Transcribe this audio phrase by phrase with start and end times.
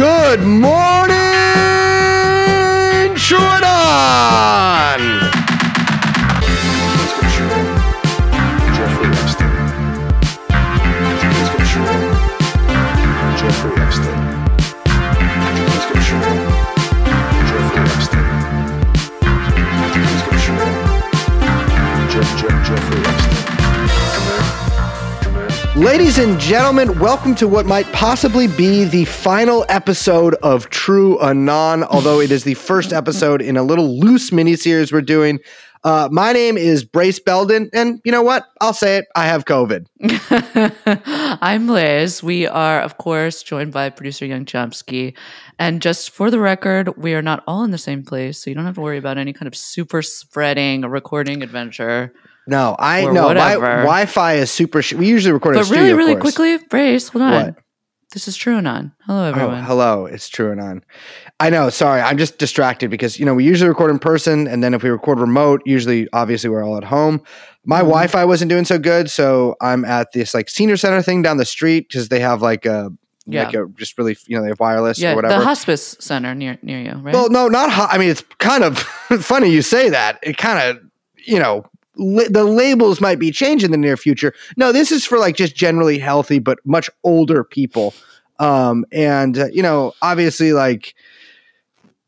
[0.00, 1.19] Good morning,
[25.80, 31.84] Ladies and gentlemen, welcome to what might possibly be the final episode of True Anon,
[31.84, 35.38] although it is the first episode in a little loose miniseries we're doing.
[35.82, 38.44] Uh, my name is Brace Belden, and you know what?
[38.60, 39.06] I'll say it.
[39.16, 39.86] I have COVID.
[41.40, 42.22] I'm Liz.
[42.22, 45.16] We are, of course, joined by producer Young Chomsky.
[45.58, 48.54] And just for the record, we are not all in the same place, so you
[48.54, 52.12] don't have to worry about any kind of super spreading recording adventure.
[52.50, 53.32] No, I no.
[53.34, 53.54] My.
[53.54, 54.82] Wi-Fi is super.
[54.82, 56.34] Sh- we usually record But studio, really, of really course.
[56.34, 57.32] quickly, Brace, hold on.
[57.32, 57.54] What?
[58.12, 58.90] This is True Anon.
[59.06, 59.62] Hello, Oh, everyone.
[59.62, 60.06] hello.
[60.06, 60.82] It's true and on.
[61.38, 61.70] I know.
[61.70, 64.82] Sorry, I'm just distracted because you know we usually record in person, and then if
[64.82, 67.22] we record remote, usually obviously we're all at home.
[67.64, 67.84] My Mhm.
[67.84, 71.44] Wi-Fi wasn't doing so good, so I'm at this like senior center thing down the
[71.44, 72.90] street because they have like a
[73.28, 75.38] like a just really you know they have wireless yeah, or whatever.
[75.38, 77.14] the hospice center near near you, right?
[77.14, 77.70] Well, no, not.
[77.70, 78.78] Ho- I mean, it's kind of
[79.20, 80.18] funny you say that.
[80.24, 80.82] It kind of,
[81.26, 81.64] you know,
[82.00, 84.32] li- the labels might be changed in the near future.
[84.56, 87.94] No, this is for like just generally healthy but much older people.
[88.38, 90.94] Um, and uh, you know, obviously, like,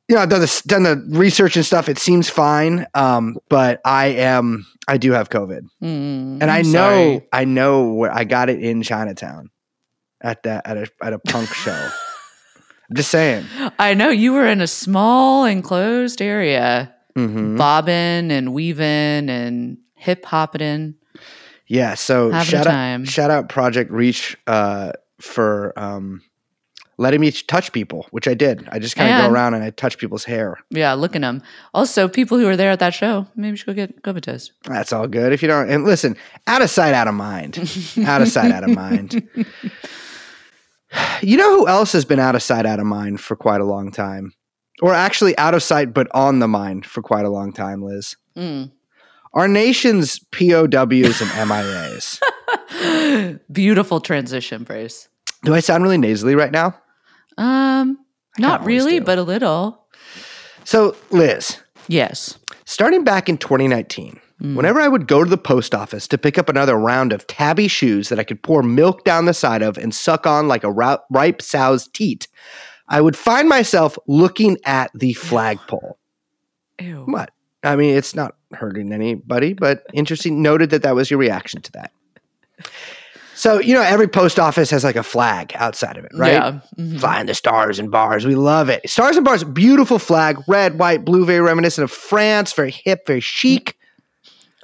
[0.09, 1.89] you know, I've done this, done the research and stuff.
[1.89, 2.87] It seems fine.
[2.95, 7.29] Um, but I am, I do have COVID, Mm, and i know, sorry.
[7.33, 9.51] I know where I got it in Chinatown
[10.21, 11.91] at that at a at a punk show.
[12.91, 13.47] I'm just saying.
[13.79, 20.25] I know you were in a small enclosed area, hmm bobbing and weaving and hip
[20.25, 20.61] hopping.
[20.61, 20.95] In,
[21.67, 26.22] yeah, so Having shout out, shout out Project Reach uh, for um,
[26.98, 28.69] letting me touch people, which I did.
[28.70, 30.59] I just kind of go around and I touch people's hair.
[30.70, 31.43] Yeah, look at them.
[31.72, 34.53] Also, people who were there at that show, maybe you should go get COVID test.
[34.65, 35.32] That's all good.
[35.32, 36.16] If you don't, and listen,
[36.47, 37.56] out of sight, out of mind.
[38.06, 39.28] out of sight, out of mind.
[41.22, 43.65] You know who else has been out of sight, out of mind for quite a
[43.65, 44.34] long time?
[44.82, 48.15] Or actually out of sight, but on the mind for quite a long time, Liz?
[48.37, 48.71] Mm.
[49.34, 52.20] Our nation's POWs and MIAs.
[53.53, 55.09] Beautiful transition, Brace.
[55.44, 56.78] Do I sound really nasally right now?
[57.38, 57.98] Um,
[58.38, 59.04] not really, do.
[59.04, 59.87] but a little.
[60.65, 62.38] So, Liz, Yes.
[62.65, 64.56] Starting back in 2019, Mm.
[64.56, 67.69] whenever I would go to the post office to pick up another round of tabi
[67.69, 70.71] shoes that I could pour milk down the side of and suck on like a
[71.10, 72.26] ripe sow's teat,
[72.88, 75.97] I would find myself looking at the flagpole.
[76.81, 77.04] Ew.
[77.06, 77.31] What?
[77.62, 80.43] I mean, it's not hurting anybody, but interesting.
[80.43, 81.93] Noted that that was your reaction to that.
[83.35, 86.33] So, you know, every post office has like a flag outside of it, right?
[86.35, 86.61] Yeah.
[86.79, 87.01] Mhm.
[87.01, 88.25] Flying the stars and bars.
[88.27, 88.89] We love it.
[88.89, 93.21] Stars and bars, beautiful flag, red, white, blue, very reminiscent of France, very hip, very
[93.21, 93.77] chic,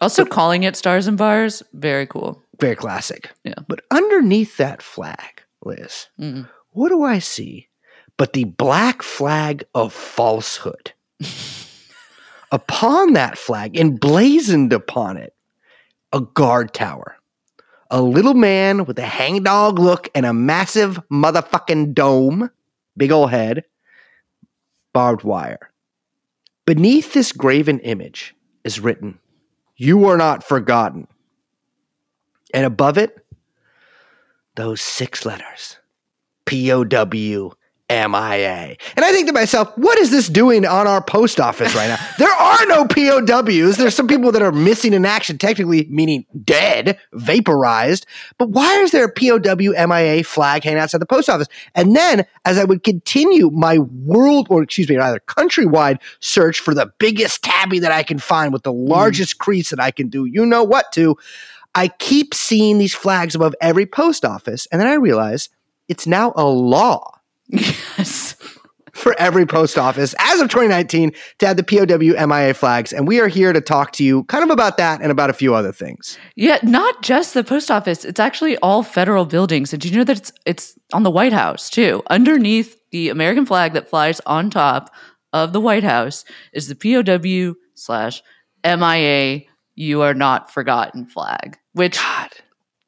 [0.00, 2.40] Also, calling it stars and bars, very cool.
[2.60, 3.30] very classic.
[3.42, 3.54] Yeah.
[3.66, 6.48] But underneath that flag, Liz, Mm.
[6.70, 7.68] what do I see
[8.16, 10.92] but the black flag of falsehood?
[12.50, 15.34] upon that flag, emblazoned upon it,
[16.12, 17.16] a guard tower.
[17.90, 22.50] A little man with a hangdog look and a massive motherfucking dome,
[22.96, 23.64] big old head,
[24.92, 25.70] barbed wire.
[26.66, 29.18] Beneath this graven image is written,
[29.76, 31.06] You are not forgotten.
[32.52, 33.24] And above it,
[34.54, 35.78] those six letters
[36.44, 36.70] P
[37.90, 38.78] O W M I A.
[38.96, 41.98] And I think to myself, what is this doing on our post office right now?
[42.18, 43.76] there are no POWs.
[43.76, 48.06] There's some people that are missing in action, technically meaning dead, vaporized.
[48.38, 51.48] But why is there a POW MIA flag hanging outside the post office?
[51.74, 56.74] And then, as I would continue my world, or excuse me, rather countrywide search for
[56.74, 58.88] the biggest tabi that I can find with the hmm.
[58.88, 61.16] largest crease that I can do, you know what to,
[61.74, 64.66] I keep seeing these flags above every post office.
[64.72, 65.48] And then I realize
[65.88, 67.17] it's now a law
[67.48, 68.36] Yes.
[68.94, 72.92] for every post office as of 2019 to have the POW MIA flags.
[72.92, 75.32] And we are here to talk to you kind of about that and about a
[75.32, 76.18] few other things.
[76.34, 78.04] Yeah, not just the post office.
[78.04, 79.72] It's actually all federal buildings.
[79.72, 82.02] And do you know that it's it's on the White House too?
[82.10, 84.92] Underneath the American flag that flies on top
[85.32, 88.22] of the White House is the POW slash
[88.64, 89.42] MIA
[89.76, 91.56] You Are Not Forgotten flag.
[91.72, 92.30] Which God.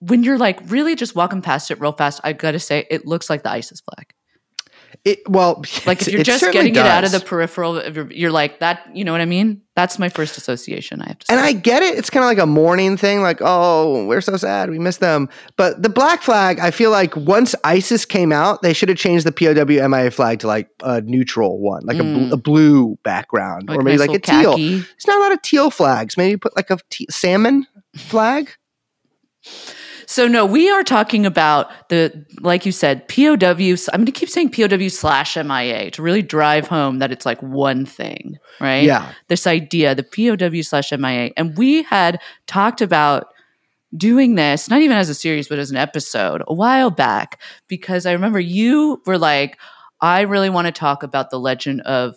[0.01, 3.31] when you're like really just walking past it real fast, I gotta say it looks
[3.31, 4.13] like the ISIS flag.
[5.05, 8.31] It, well, Like if you're just getting it out of the peripheral, of your- you're
[8.33, 8.89] like that.
[8.95, 9.63] You know what I mean?
[9.77, 11.01] That's my first association.
[11.01, 11.33] I have to say.
[11.35, 11.97] And I get it.
[11.97, 14.69] It's kind of like a mourning thing, like, oh, we're so sad.
[14.69, 15.29] We miss them.
[15.57, 19.25] But the black flag, I feel like once ISIS came out, they should have changed
[19.25, 22.33] the POW MIA flag to like a neutral one, like a, bl- Mm.
[22.33, 24.51] a blue background, or maybe nice like a teal.
[24.53, 24.79] khaki.
[24.81, 26.17] There's not a lot of teal flags.
[26.19, 27.67] Maybe put like a te- salmon
[27.97, 28.51] flag.
[30.11, 33.77] So no, we are talking about the like you said, POW.
[33.93, 37.41] I'm going to keep saying POW slash MIA to really drive home that it's like
[37.41, 38.83] one thing, right?
[38.83, 39.13] Yeah.
[39.29, 43.29] This idea, the POW slash MIA, and we had talked about
[43.97, 48.05] doing this not even as a series but as an episode a while back because
[48.05, 49.59] I remember you were like,
[50.01, 52.17] I really want to talk about the legend of.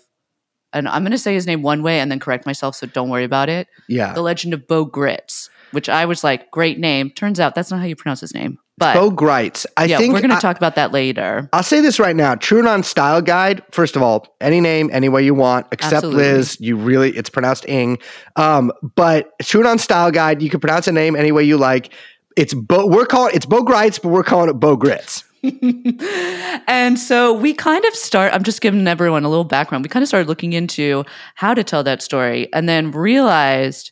[0.75, 3.09] And I'm going to say his name one way and then correct myself, so don't
[3.09, 3.67] worry about it.
[3.87, 4.13] Yeah.
[4.13, 7.09] The Legend of Bo Gritz, which I was like, great name.
[7.09, 8.59] Turns out that's not how you pronounce his name.
[8.77, 9.65] But Bo Gritz.
[9.77, 11.47] I yeah, think we're going to talk about that later.
[11.53, 12.35] I'll say this right now.
[12.35, 16.23] True Anon Style Guide, first of all, any name, any way you want, except Absolutely.
[16.23, 16.57] Liz.
[16.59, 17.99] You really, it's pronounced ing.
[18.35, 21.93] Um, but True Anon Style Guide, you can pronounce a name any way you like.
[22.35, 25.23] It's Bo, we're calling it's Bo Gritz, but we're calling it Bo Gritz.
[26.67, 29.83] and so we kind of start, I'm just giving everyone a little background.
[29.83, 31.03] We kind of started looking into
[31.35, 33.91] how to tell that story and then realized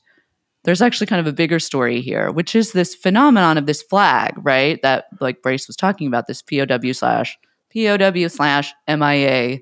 [0.64, 4.34] there's actually kind of a bigger story here, which is this phenomenon of this flag,
[4.38, 4.82] right?
[4.84, 7.38] That like Brace was talking about, this POW slash
[7.74, 9.60] POW slash MIA,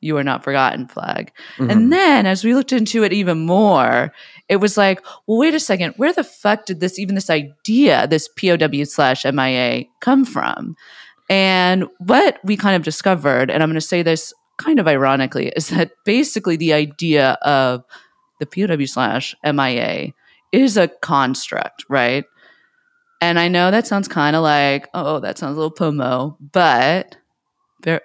[0.00, 1.32] you are not forgotten flag.
[1.56, 1.70] Mm-hmm.
[1.70, 4.12] And then as we looked into it even more,
[4.48, 8.06] it was like, well, wait a second, where the fuck did this even this idea,
[8.06, 10.76] this POW slash MIA come from?
[11.28, 15.48] And what we kind of discovered, and I'm going to say this kind of ironically,
[15.48, 17.84] is that basically the idea of
[18.40, 20.12] the POW slash MIA
[20.52, 22.24] is a construct, right?
[23.20, 27.16] And I know that sounds kind of like, oh, that sounds a little pomo, but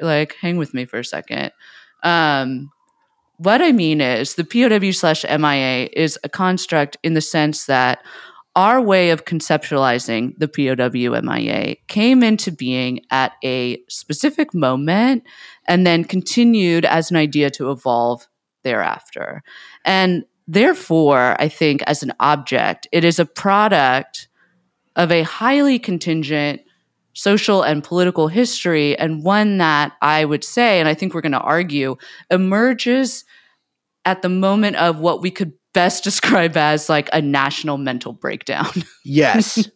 [0.01, 1.51] like, hang with me for a second.
[2.03, 2.71] Um,
[3.37, 7.99] what I mean is the POW slash MIA is a construct in the sense that
[8.55, 15.23] our way of conceptualizing the POW MIA came into being at a specific moment
[15.67, 18.27] and then continued as an idea to evolve
[18.63, 19.41] thereafter.
[19.83, 24.27] And therefore, I think as an object, it is a product
[24.95, 26.61] of a highly contingent
[27.13, 31.31] social and political history, and one that I would say, and I think we're going
[31.33, 31.95] to argue,
[32.29, 33.23] emerges
[34.05, 38.71] at the moment of what we could best describe as like a national mental breakdown.
[39.05, 39.67] Yes.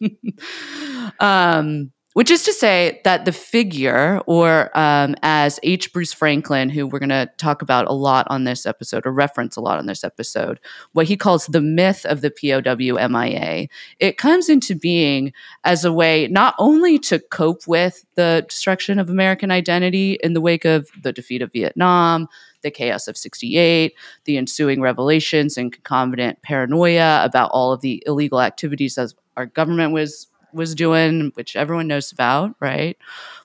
[1.19, 5.93] um, which is to say that the figure, or um, as H.
[5.93, 9.55] Bruce Franklin, who we're going to talk about a lot on this episode, or reference
[9.55, 10.59] a lot on this episode,
[10.93, 13.67] what he calls the myth of the POW MIA,
[13.99, 15.31] it comes into being
[15.63, 20.41] as a way not only to cope with the destruction of American identity in the
[20.41, 22.27] wake of the defeat of Vietnam,
[22.63, 23.93] the chaos of 68,
[24.25, 29.93] the ensuing revelations and concomitant paranoia about all of the illegal activities as our government
[29.93, 30.25] was
[30.57, 32.97] was doing, which everyone knows about, right?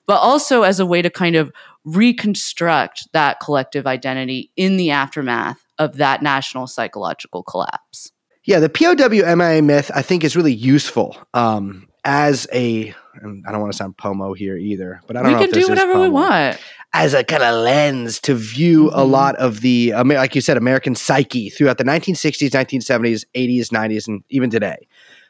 [0.05, 1.51] But also as a way to kind of
[1.85, 8.11] reconstruct that collective identity in the aftermath of that national psychological collapse.
[8.45, 12.93] Yeah, the POW MIA myth I think is really useful um, as a.
[13.21, 15.49] and I don't want to sound pomo here either, but I don't We know can
[15.57, 16.57] if do whatever we want.
[16.93, 19.09] as a kind of lens to view a Mhm.
[19.11, 24.23] lot of the, like you said, American psyche throughout the 1960s, 1970s, 80s, 90s, and
[24.29, 24.87] even today.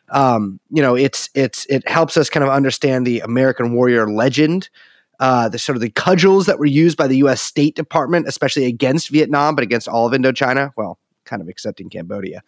[0.09, 4.69] Um, you know, it's it's it helps us kind of understand the American warrior legend,
[5.19, 7.41] uh, the sort of the cudgels that were used by the U.S.
[7.41, 10.71] State Department, especially against Vietnam, but against all of Indochina.
[10.75, 12.41] Well, kind of excepting Cambodia.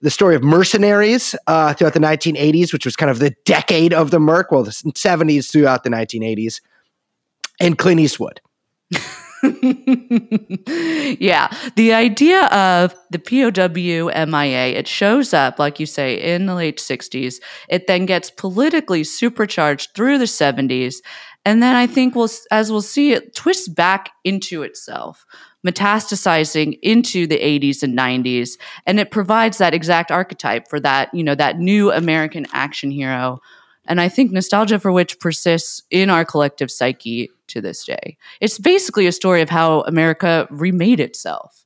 [0.00, 4.10] The story of mercenaries uh, throughout the 1980s, which was kind of the decade of
[4.10, 4.52] the Merc.
[4.52, 6.60] Well, the 70s throughout the 1980s,
[7.60, 8.40] and Clint Eastwood.
[11.20, 16.54] yeah, the idea of the POW MIA, it shows up, like you say, in the
[16.54, 17.36] late 60s.
[17.68, 20.96] It then gets politically supercharged through the 70s.
[21.44, 25.24] And then I think we'll, as we'll see, it twists back into itself,
[25.66, 28.58] metastasizing into the 80s and 90s.
[28.86, 33.40] And it provides that exact archetype for that, you know, that new American action hero.
[33.86, 38.16] And I think nostalgia for which persists in our collective psyche to this day.
[38.40, 41.64] It's basically a story of how America remade itself.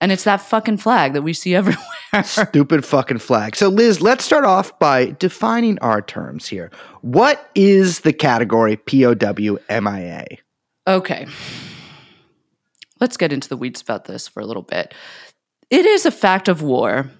[0.00, 2.24] And it's that fucking flag that we see everywhere.
[2.24, 3.56] Stupid fucking flag.
[3.56, 6.70] So, Liz, let's start off by defining our terms here.
[7.00, 10.26] What is the category POW MIA?
[10.86, 11.26] okay.
[13.00, 14.94] Let's get into the weeds about this for a little bit.
[15.68, 17.10] It is a fact of war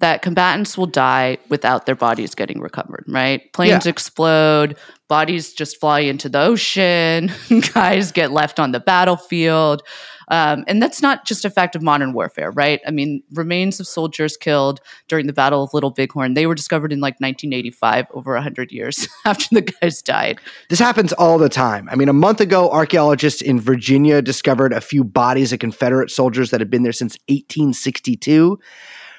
[0.00, 3.50] that combatants will die without their bodies getting recovered, right?
[3.54, 3.90] Planes Yeah.
[3.90, 4.76] explode,
[5.08, 7.32] bodies just fly into the ocean,
[7.74, 9.82] guys get left on the battlefield.
[10.28, 12.80] Um, and that's not just a fact of modern warfare, right?
[12.84, 16.92] I mean, remains of soldiers killed during the Battle of Little Bighorn, they were discovered
[16.92, 20.40] in like 1985, over 100 years after the guys died.
[20.68, 21.88] This happens all the time.
[21.90, 26.50] I mean, a month ago, archaeologists in Virginia discovered a few bodies of Confederate soldiers
[26.50, 28.58] that had been there since 1862.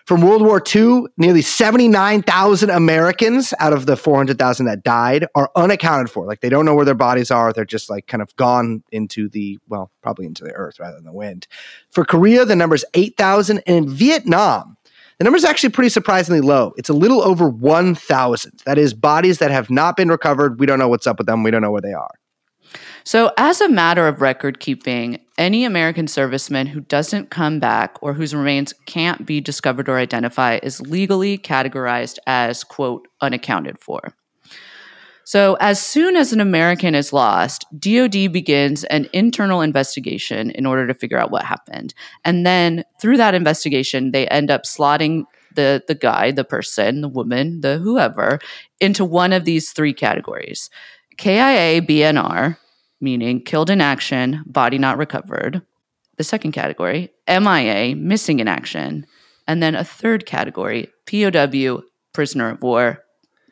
[0.07, 6.09] From World War II, nearly 79,000 Americans out of the 400,000 that died are unaccounted
[6.09, 6.25] for.
[6.25, 7.51] Like they don't know where their bodies are.
[7.51, 11.03] They're just like kind of gone into the, well, probably into the earth rather than
[11.03, 11.45] the wind.
[11.91, 13.61] For Korea, the number is 8,000.
[13.67, 14.77] And in Vietnam,
[15.17, 16.71] the number is actually pretty surprisingly low.
[16.77, 18.61] It's a little over 1,000.
[18.63, 20.57] That is bodies that have not been recovered.
[20.57, 21.43] We don't know what's up with them.
[21.43, 22.11] We don't know where they are.
[23.07, 28.11] So, as a matter of record keeping, any American serviceman who doesn't come back or
[28.11, 34.13] whose remains can't be discovered or identified is legally categorized as, quote, unaccounted for.
[35.23, 40.85] So, as soon as an American is lost, DoD begins an internal investigation in order
[40.85, 41.93] to figure out what happened.
[42.25, 45.23] And then through that investigation, they end up slotting
[45.55, 48.39] the, the guy, the person, the woman, the whoever,
[48.81, 50.69] into one of these three categories
[51.17, 52.57] KIA BNR,
[53.01, 55.61] meaning killed in action, body not recovered.
[56.17, 59.05] The second category, MIA, missing in action.
[59.47, 63.03] And then a third category, POW, prisoner of war,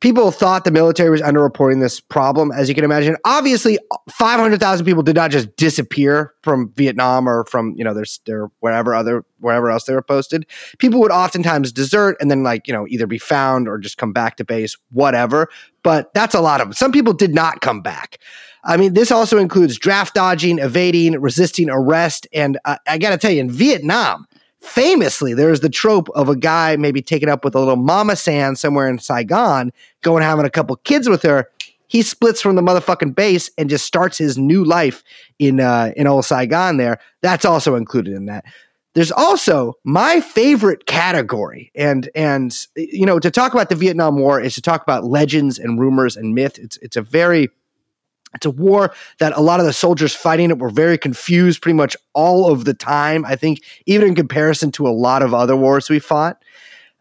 [0.02, 3.16] People thought the military was underreporting this problem, as you can imagine.
[3.24, 3.78] Obviously,
[4.10, 8.96] 500,000 people did not just disappear from Vietnam or from, you know, their, their wherever
[8.96, 10.46] other wherever else they were posted.
[10.80, 14.12] People would oftentimes desert and then like, you know, either be found or just come
[14.12, 15.48] back to base, whatever.
[15.84, 16.76] But that's a lot of.
[16.76, 18.18] Some people did not come back.
[18.64, 22.28] I mean, this also includes draft dodging, evading, resisting arrest.
[22.34, 24.28] And uh, I got to tell you, in Vietnam,
[24.62, 28.56] famously, there's the trope of a guy maybe taken up with a little mama san
[28.56, 31.50] somewhere in Saigon, going having a couple kids with her.
[31.88, 35.04] He splits from the motherfucking base and just starts his new life
[35.40, 36.78] in uh, in old Saigon.
[36.78, 38.46] There, that's also included in that.
[38.94, 44.40] There's also my favorite category, and and you know to talk about the Vietnam War
[44.40, 46.58] is to talk about legends and rumors and myth.
[46.60, 47.50] It's it's a very
[48.34, 51.76] it's a war that a lot of the soldiers fighting it were very confused pretty
[51.76, 53.26] much all of the time.
[53.26, 56.42] I think even in comparison to a lot of other wars we fought.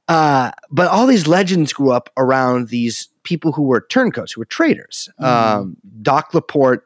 [0.08, 4.46] Uh, but all these legends grew up around these people who were turncoats, who were
[4.46, 5.08] traitors.
[5.20, 6.84] Um, Doc Laporte,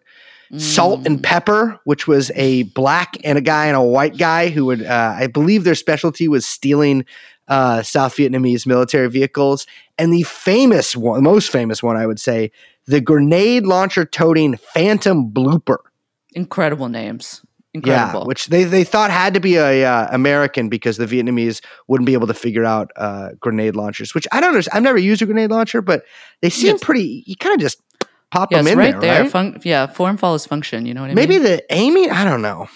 [0.58, 4.66] Salt and Pepper, which was a black and a guy and a white guy who
[4.66, 7.06] would, uh, I believe their specialty was stealing
[7.48, 9.66] uh, South Vietnamese military vehicles.
[9.98, 12.52] And the famous one, the most famous one, I would say,
[12.86, 15.78] the grenade launcher toting Phantom Blooper.
[16.34, 17.42] Incredible names.
[17.72, 18.20] Incredible.
[18.20, 22.06] Yeah, which they, they thought had to be a uh, American because the Vietnamese wouldn't
[22.06, 24.14] be able to figure out uh, grenade launchers.
[24.14, 24.76] Which I don't understand.
[24.76, 26.04] I've never used a grenade launcher, but
[26.40, 26.80] they seem Yes.
[26.84, 27.24] pretty.
[27.26, 27.80] You kind of just
[28.30, 29.22] pop yeah, them in right there, there.
[29.22, 29.30] right?
[29.30, 30.86] Fun- yeah, form follows function.
[30.86, 31.42] You know what I Maybe mean?
[31.42, 32.10] Maybe the aiming.
[32.10, 32.68] I don't know.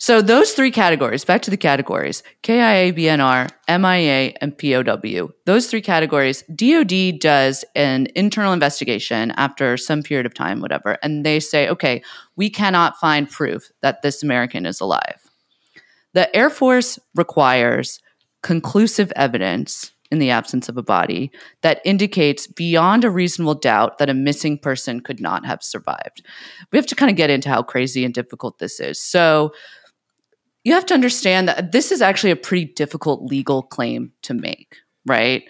[0.00, 5.30] So those three categories, back to the categories, KIA, BNR, MIA, and POW.
[5.44, 11.26] Those three categories, DOD does an internal investigation after some period of time, whatever, and
[11.26, 12.02] they say, okay,
[12.36, 15.28] we cannot find proof that this American is alive.
[16.14, 18.00] The Air Force requires
[18.42, 21.30] conclusive evidence in the absence of a body
[21.62, 26.24] that indicates beyond a reasonable doubt that a missing person could not have survived.
[26.72, 29.00] We have to kind of get into how crazy and difficult this is.
[29.00, 29.52] So,
[30.68, 34.76] you have to understand that this is actually a pretty difficult legal claim to make,
[35.06, 35.44] right?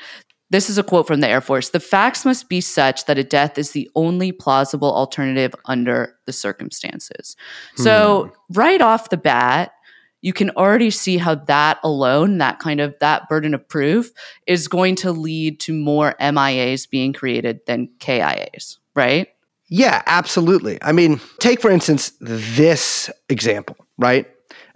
[0.51, 1.71] This is a quote from the Air Force.
[1.71, 6.33] The facts must be such that a death is the only plausible alternative under the
[6.33, 7.35] circumstances.
[7.75, 8.59] So, hmm.
[8.61, 9.73] right off the bat,
[10.21, 14.13] you can already see how that alone, that kind of that burden of proof
[14.47, 19.27] is going to lead to more MIAs being created than KIAs, right?
[19.69, 20.79] Yeah, absolutely.
[20.81, 24.27] I mean, take for instance this example, right?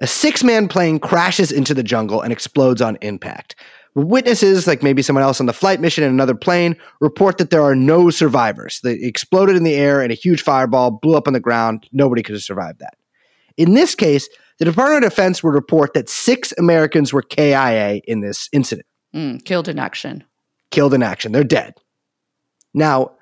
[0.02, 3.56] A six man plane crashes into the jungle and explodes on impact.
[3.94, 7.62] Witnesses, like maybe someone else on the flight mission in another plane, report that there
[7.62, 8.80] are no survivors.
[8.82, 11.88] They exploded in the air and a huge fireball blew up on the ground.
[11.92, 12.94] Nobody could have survived that.
[13.56, 14.28] In this case,
[14.58, 19.44] the Department of Defense would report that six Americans were KIA in this incident, Mm,
[19.44, 20.24] killed in action.
[20.70, 21.32] killed in action.
[21.32, 21.74] They're dead.
[22.74, 23.12] Now,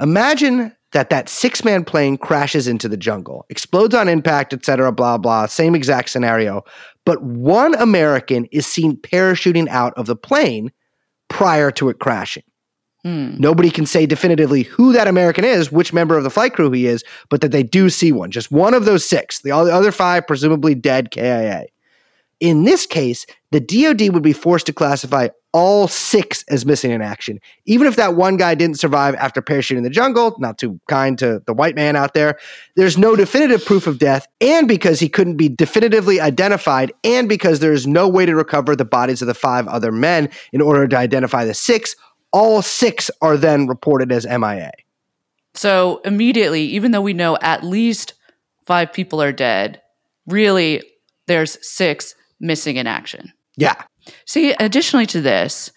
[0.00, 5.18] imagine that that six man plane crashes into the jungle, explodes on impact, etc., blah,
[5.18, 6.62] blah, same exact scenario.
[7.04, 10.70] But one American is seen parachuting out of the plane
[11.28, 12.42] prior to it crashing.
[13.02, 13.36] Hmm.
[13.38, 16.86] Nobody can say definitively who that American is, which member of the flight crew he
[16.86, 18.30] is, but that they do see one.
[18.30, 19.40] Just one of those six.
[19.40, 21.66] The the other five presumably dead KIA.
[22.40, 27.02] In this case, the DoD would be forced to classify all six as missing in
[27.02, 30.36] action, even if that one guy didn't survive after parachuting in the jungle.
[30.38, 32.38] Not too kind to the white man out there.
[32.76, 37.60] There's no definitive proof of death, and because he couldn't be definitively identified, and because
[37.60, 40.86] there is no way to recover the bodies of the five other men in order
[40.88, 41.94] to identify the six,
[42.32, 44.70] all six are then reported as MIA.
[45.54, 48.14] So immediately, even though we know at least
[48.64, 49.82] five people are dead,
[50.26, 50.82] really
[51.26, 53.32] there's six missing in action.
[53.56, 53.74] Yeah.
[54.26, 55.72] See, additionally to this,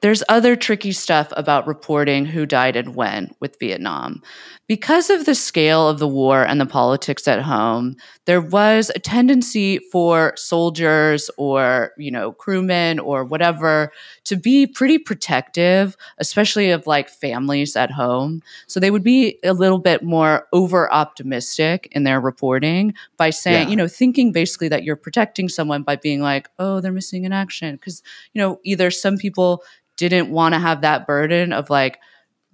[0.00, 4.22] there's other tricky stuff about reporting who died and when with Vietnam.
[4.68, 8.98] Because of the scale of the war and the politics at home, there was a
[8.98, 13.90] tendency for soldiers or, you know, crewmen or whatever
[14.24, 18.42] to be pretty protective, especially of like families at home.
[18.66, 23.68] So they would be a little bit more over optimistic in their reporting by saying,
[23.68, 23.70] Yeah.
[23.70, 27.32] you know, thinking basically that you're protecting someone by being like, oh, they're missing in
[27.32, 27.76] action.
[27.76, 28.02] Because,
[28.34, 29.64] you know, either some people
[29.98, 31.98] didn't want to have that burden of like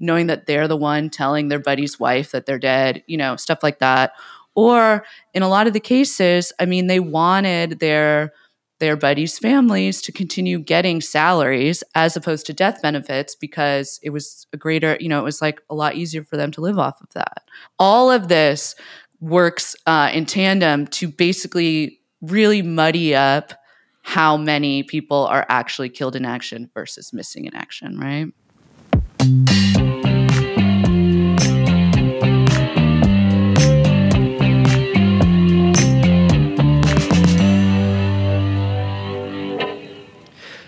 [0.00, 3.60] knowing that they're the one telling their buddy's wife that they're dead, you know, stuff
[3.62, 4.12] like that.
[4.56, 8.32] Or in a lot of the cases, I mean, they wanted their
[8.80, 14.48] their buddies' families to continue getting salaries as opposed to death benefits because it was
[14.52, 17.00] a greater, you know, it was like a lot easier for them to live off
[17.00, 17.44] of that.
[17.78, 18.74] All of this
[19.20, 23.54] works uh, in tandem to basically really muddy up
[24.04, 28.32] how many people are actually killed in action versus missing in action, right?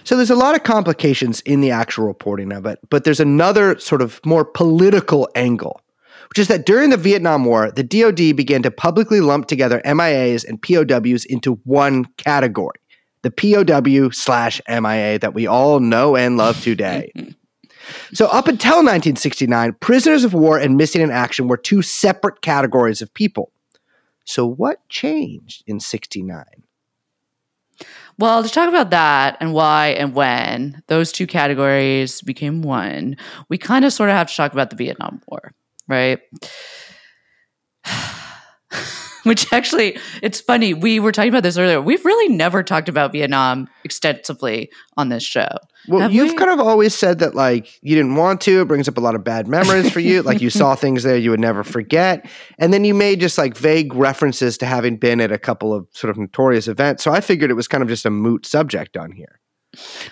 [0.05, 3.79] So there's a lot of complications in the actual reporting of it, but there's another
[3.79, 5.81] sort of more political angle,
[6.31, 10.45] which is that during the Vietnam War, the DoD began to publicly lump together MIAs
[10.49, 12.79] and POWs into one category,
[13.23, 17.13] the POW slash MIA that we all know and love today.
[18.13, 23.01] So up until 1969, prisoners of war and missing in action were two separate categories
[23.01, 23.53] of people.
[24.25, 26.45] So what changed in 69?
[28.19, 33.17] Well, to talk about that and why and when those two categories became one,
[33.49, 35.53] we kind of sort of have to talk about the Vietnam War,
[35.87, 36.21] right?
[39.25, 40.73] Which actually, it's funny.
[40.73, 41.81] We were talking about this earlier.
[41.81, 45.49] We've really never talked about Vietnam extensively on this show.
[45.89, 46.37] Well, Have you've we?
[46.37, 48.61] kind of always said that like you didn't want to.
[48.61, 50.23] It brings up a lot of bad memories for you.
[50.23, 52.29] like you saw things there you would never forget,
[52.61, 55.89] and then you made just like vague references to having been at a couple of
[55.91, 57.03] sort of notorious events.
[57.03, 59.41] So I figured it was kind of just a moot subject on here.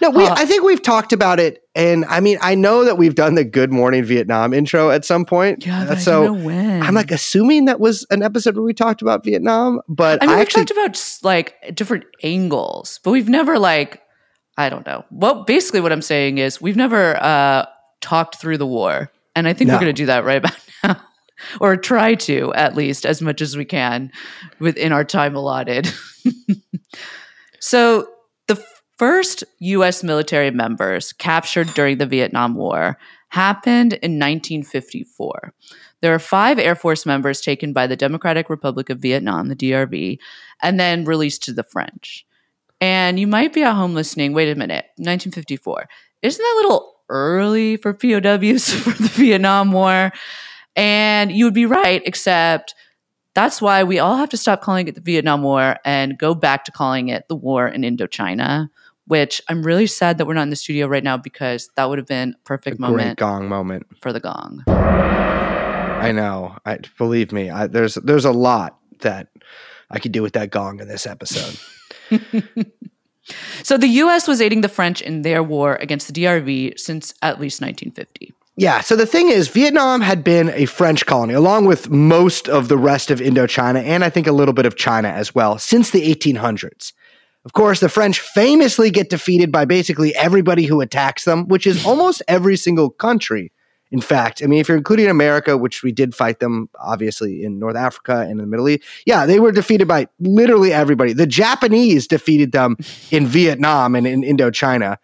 [0.01, 2.99] No, we, Uh, I think we've talked about it, and I mean, I know that
[2.99, 5.65] we've done the Good Morning Vietnam intro at some point.
[5.67, 6.83] Yeah, but so I don't know when.
[6.83, 10.31] I'm like assuming that was an episode where we talked about Vietnam, but I mean,
[10.31, 14.03] I we've actually talked about like different angles, but we've never like,
[14.57, 15.05] I don't know.
[15.11, 17.67] Well, basically, what I'm saying is we've never uh,
[18.01, 19.75] talked through the war, and I think No.
[19.75, 21.01] we're going to do that right about now,
[21.61, 24.13] or try to at least as much as we can
[24.61, 25.93] within our time allotted.
[27.61, 28.09] so
[28.97, 30.03] first U.S.
[30.03, 35.53] military members captured during the Vietnam War happened in 1954.
[36.01, 40.19] There are five Air Force members taken by the Democratic Republic of Vietnam, the DRV,
[40.63, 42.27] and then released to the French.
[42.81, 45.89] And you might be at home listening, wait a minute, 1954.
[46.23, 50.13] Isn't that a little early for POWs for the Vietnam War?
[50.77, 52.75] And you would be right, except
[53.35, 56.65] that's why we all have to stop calling it the Vietnam War and go back
[56.65, 58.69] to calling it the war in Indochina,
[59.07, 61.99] which I'm really sad that we're not in the studio right now because that would
[61.99, 63.87] have been a perfect a great moment gong moment.
[64.01, 64.63] for the gong.
[64.69, 66.57] I know.
[66.65, 67.51] I believe me.
[67.51, 69.29] I, there's there's a lot that
[69.91, 71.59] I could do with that gong in this episode.
[73.63, 77.41] So the US was aiding the French in their war against the DRV since at
[77.41, 78.33] least 1950.
[78.57, 78.83] Yeah.
[78.83, 82.79] So the thing is, Vietnam had been a French colony, along with most of the
[82.79, 86.15] rest of Indochina, and I think a little bit of China as well, since the
[86.15, 86.93] 1800s.
[87.45, 91.85] Of course, the French famously get defeated by basically everybody who attacks them, which is
[91.91, 93.53] almost every single country
[93.91, 97.59] In fact, I mean, if you're including America, which we did fight them, obviously in
[97.61, 101.13] North Africa and in the Middle East, yeah, they were defeated by literally everybody.
[101.13, 102.77] The Japanese defeated them
[103.11, 104.97] in Vietnam and in Indochina.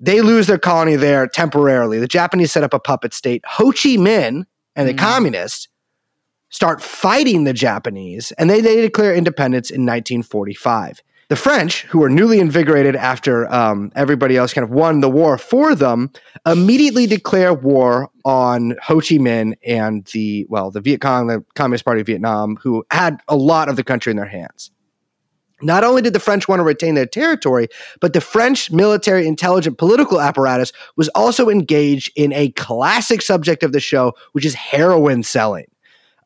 [0.00, 2.00] They lose their colony there temporarily.
[2.00, 3.42] The Japanese set up a puppet state.
[3.46, 4.98] Ho Chi Minh and the Mm.
[4.98, 5.68] communists
[6.48, 11.02] start fighting the Japanese, and they, they declare independence in 1945.
[11.32, 15.38] The French, who were newly invigorated after um, everybody else kind of won the war
[15.38, 16.10] for them,
[16.44, 21.86] immediately declare war on Ho Chi Minh and the well, the Viet Cong, the Communist
[21.86, 24.70] Party of Vietnam, who had a lot of the country in their hands.
[25.62, 27.68] Not only did the French want to retain their territory,
[28.02, 33.72] but the French military, intelligent, political apparatus was also engaged in a classic subject of
[33.72, 35.71] the show, which is heroin selling.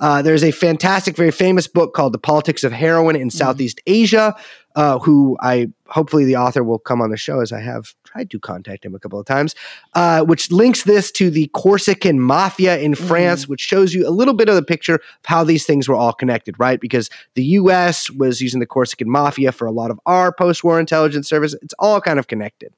[0.01, 4.35] Uh, there's a fantastic, very famous book called "The Politics of Heroin in Southeast Asia,"
[4.75, 8.31] uh, who I hopefully the author will come on the show, as I have tried
[8.31, 9.55] to contact him a couple of times,
[9.95, 14.35] uh, which links this to the Corsican mafia in France, which shows you a little
[14.35, 16.81] bit of the picture of how these things were all connected, right?
[16.81, 18.11] Because the U.S.
[18.11, 21.55] was using the Corsican mafia for a lot of our post-war intelligence service.
[21.63, 22.73] It's all kind of connected.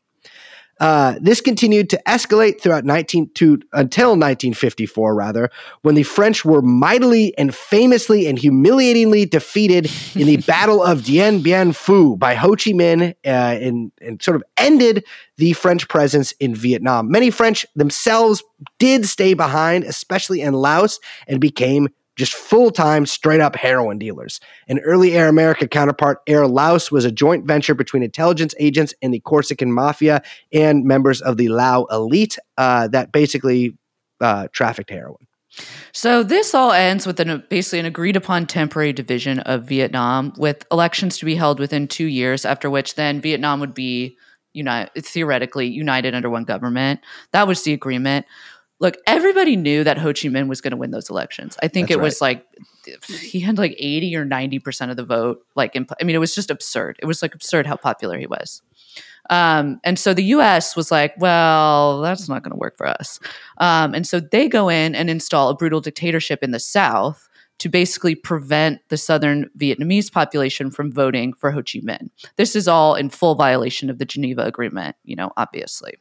[0.81, 5.51] Uh, this continued to escalate throughout 19 to until 1954, rather,
[5.83, 11.43] when the French were mightily and famously and humiliatingly defeated in the Battle of Dien
[11.43, 15.05] Bien Phu by Ho Chi Minh, uh, and, and sort of ended
[15.37, 17.11] the French presence in Vietnam.
[17.11, 18.43] Many French themselves
[18.79, 24.40] did stay behind, especially in Laos, and became just full time, straight up heroin dealers.
[24.66, 29.14] An early Air America counterpart, Air Laos, was a joint venture between intelligence agents and
[29.14, 30.20] the Corsican mafia
[30.52, 33.78] and members of the Lao elite uh, that basically
[34.20, 35.26] uh, trafficked heroin.
[35.92, 40.66] So this all ends with an basically an agreed upon temporary division of Vietnam, with
[40.70, 42.44] elections to be held within two years.
[42.44, 44.16] After which, then Vietnam would be
[44.52, 47.00] unite theoretically united under one government.
[47.33, 48.26] That was the agreement.
[48.81, 51.57] Look, everybody knew that Ho Chi Minh was going to win those elections.
[51.62, 52.47] I think That's it was like
[53.09, 55.45] he had like eighty or ninety percent of the vote.
[55.57, 56.97] Like, in, I mean, it was just absurd.
[57.03, 58.62] It was like absurd how popular he was.
[59.31, 63.21] Um, and so the US was like, well, that's not going to work for us.
[63.59, 67.69] Um, and so they go in and install a brutal dictatorship in the South to
[67.69, 72.09] basically prevent the Southern Vietnamese population from voting for Ho Chi Minh.
[72.37, 75.95] This is all in full violation of the Geneva Agreement, you know, obviously.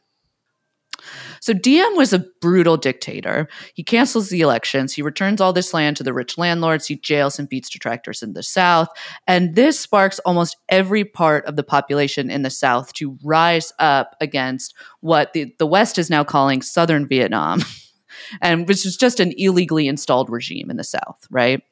[1.40, 3.48] So Diem was a brutal dictator.
[3.74, 4.92] He cancels the elections.
[4.92, 6.86] He returns all this land to the rich landlords.
[6.86, 8.88] He jails and beats detractors in the South.
[9.26, 14.16] And this sparks almost every part of the population in the South to rise up
[14.20, 17.62] against what the, the West is now calling Southern Vietnam,
[18.42, 21.62] and which is just an illegally installed regime in the South, right?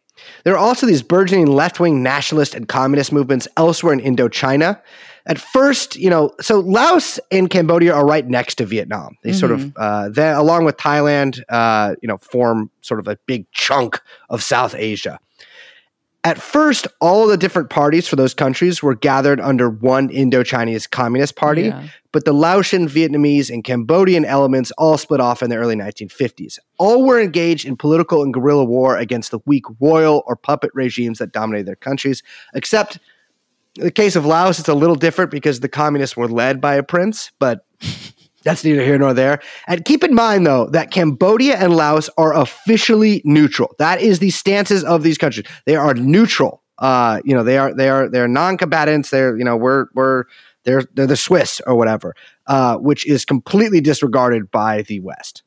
[0.45, 4.81] There are also these burgeoning left wing nationalist and communist movements elsewhere in Indochina.
[5.29, 9.17] At first, you know, so Laos and Cambodia are right next to Vietnam.
[9.25, 13.19] They sort of, uh, they, along with Thailand, uh, you know, form sort of a
[13.27, 15.19] big chunk of South Asia.
[16.23, 20.87] At first, all the different parties for those countries were gathered under one Indo Chinese
[20.87, 21.85] Communist Party, Yeah.
[22.13, 26.59] but the Laotian, Vietnamese, and Cambodian elements all split off in the early 1950s.
[26.79, 31.19] All were engaged in political and guerrilla war against the weak royal or puppet regimes
[31.19, 32.99] that dominated their countries, except
[33.77, 36.75] in the case of Laos, it's a little different because the communists were led by
[36.75, 37.67] a prince, but
[38.45, 39.41] that's neither here nor there.
[39.67, 43.75] And keep in mind, though, that Cambodia and Laos are officially neutral.
[43.79, 45.47] That is the stances of these countries.
[45.65, 46.63] They are neutral.
[46.79, 49.11] Uh, you know, they are they are they're non-combatants.
[49.11, 50.25] They're you know we're we're
[50.65, 52.15] they're they're the Swiss or whatever,
[52.47, 55.43] uh, which is completely disregarded by the West.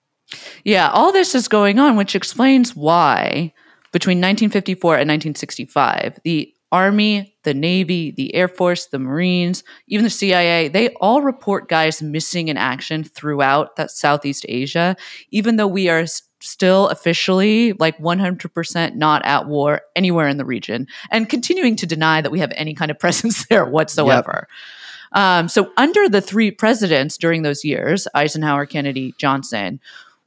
[0.64, 3.54] Yeah, all this is going on, which explains why
[3.92, 10.10] between 1954 and 1965, the Army, the Navy, the Air Force, the Marines, even the
[10.10, 14.96] CIA, they all report guys missing in action throughout that Southeast Asia,
[15.32, 16.06] even though we are
[16.42, 22.22] still officially like 100% not at war anywhere in the region and continuing to deny
[22.22, 24.48] that we have any kind of presence there whatsoever.
[25.12, 29.80] Um, so, under the three presidents during those years Eisenhower, Kennedy, Johnson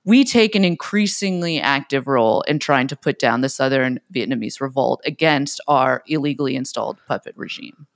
[0.04, 5.00] we take an increasingly active role in trying to put down the Southern Vietnamese revolt
[5.04, 7.86] against our illegally installed puppet regime.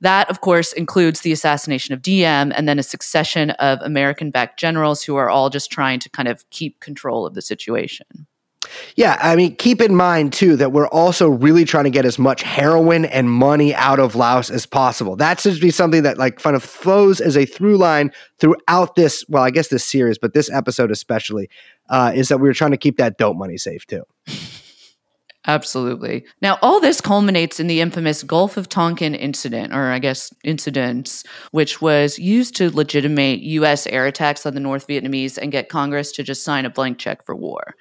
[0.00, 4.58] That, of course, includes the assassination of Diem and then a succession of American backed
[4.58, 8.26] generals who are all just trying to kind of keep control of the situation.
[8.96, 12.18] Yeah, I mean, keep in mind too that we're also really trying to get as
[12.18, 15.16] much heroin and money out of Laos as possible.
[15.16, 18.96] That seems to be something that like kind of flows as a through line throughout
[18.96, 19.24] this.
[19.28, 21.48] Well, I guess this series, but this episode especially
[21.88, 24.02] uh, is that we were trying to keep that dope money safe too.
[25.46, 26.24] Absolutely.
[26.42, 31.22] Now, all this culminates in the infamous Gulf of Tonkin incident, or I guess incidents,
[31.52, 33.86] which was used to legitimate U.S.
[33.86, 37.24] air attacks on the North Vietnamese and get Congress to just sign a blank check
[37.24, 37.76] for war.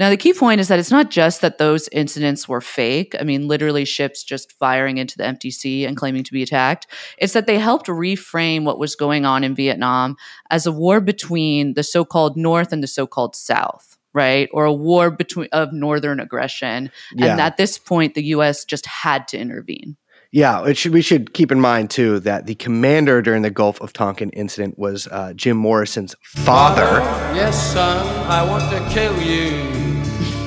[0.00, 3.14] Now, the key point is that it's not just that those incidents were fake.
[3.20, 6.86] I mean, literally ships just firing into the empty sea and claiming to be attacked.
[7.18, 10.16] It's that they helped reframe what was going on in Vietnam
[10.50, 14.64] as a war between the so called North and the so called South right or
[14.64, 17.26] a war between of northern aggression Yeah.
[17.32, 19.96] and at this point the US just had to intervene
[20.32, 23.80] Yeah, it should, we should keep in mind too that the commander during the Gulf
[23.80, 26.90] of Tonkin incident was uh, Jim Morrison's father,
[27.36, 29.79] Yes, son, I want to kill you.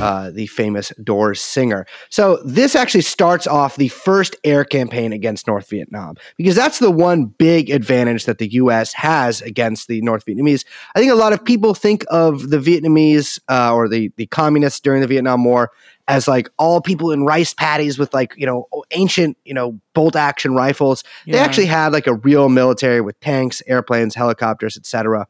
[0.02, 1.86] Uh, the famous Doors singer.
[2.10, 6.92] So this actually starts off the first air campaign against North Vietnam because that's the
[6.92, 8.94] one big advantage that the U.S.
[8.94, 10.66] has against the North Vietnamese.
[10.96, 14.80] I think a lot of people think of the Vietnamese uh, or the the communists
[14.80, 15.72] during the Vietnam War
[16.08, 20.16] as like all people in rice paddies with like you know ancient you know bolt
[20.16, 21.04] action rifles.
[21.26, 25.28] They actually had like a real military with tanks, airplanes, helicopters, etc.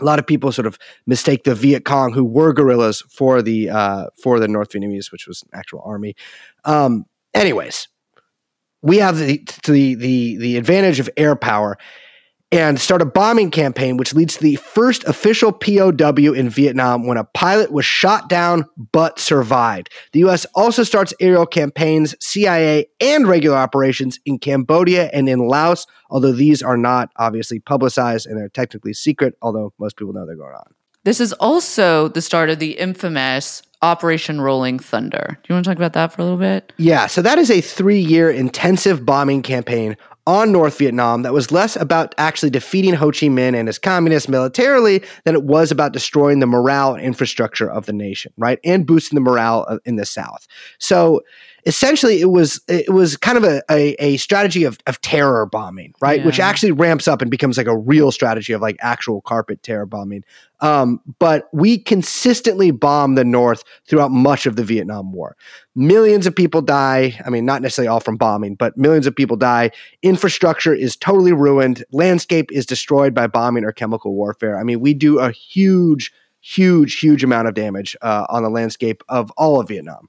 [0.00, 3.70] A lot of people sort of mistake the Viet Cong, who were guerrillas, for the
[3.70, 6.14] uh, for the North Vietnamese, which was an actual army.
[6.64, 7.88] Um, anyways,
[8.82, 11.76] we have the, the the the advantage of air power,
[12.52, 17.16] and start a bombing campaign, which leads to the first official POW in Vietnam when
[17.16, 19.90] a pilot was shot down but survived.
[20.12, 20.46] The U.S.
[20.54, 26.62] also starts aerial campaigns, CIA, and regular operations in Cambodia and in Laos, although these
[26.62, 30.74] are not obviously publicized and they're technically secret, although most people know they're going on.
[31.04, 35.70] this is also the start of the infamous operation rolling thunder do you want to
[35.70, 39.06] talk about that for a little bit Yeah, so that is a three year intensive
[39.06, 43.68] bombing campaign on North Vietnam that was less about actually defeating Ho Chi Minh and
[43.68, 48.32] his communists militarily than it was about destroying the morale and infrastructure of the nation,
[48.36, 48.58] right?
[48.64, 50.46] And boosting the morale in the South.
[50.78, 51.22] So
[51.66, 55.94] essentially it was it was kind of a, a, a strategy of, of terror bombing,
[56.00, 56.24] right?
[56.24, 59.86] Which actually ramps up and becomes like a real strategy of like actual carpet terror
[59.86, 60.24] bombing.
[60.60, 65.36] Um, but we consistently bomb the North throughout much of the Vietnam War
[65.74, 67.18] millions of people die.
[67.24, 69.70] I mean, not necessarily all from bombing, but millions of people die.
[70.02, 71.84] Infrastructure is totally ruined.
[71.92, 74.58] Landscape is destroyed by bombing or chemical warfare.
[74.58, 79.02] I mean, we do a huge, huge, huge amount of damage uh, on the landscape
[79.08, 80.08] of all of Vietnam.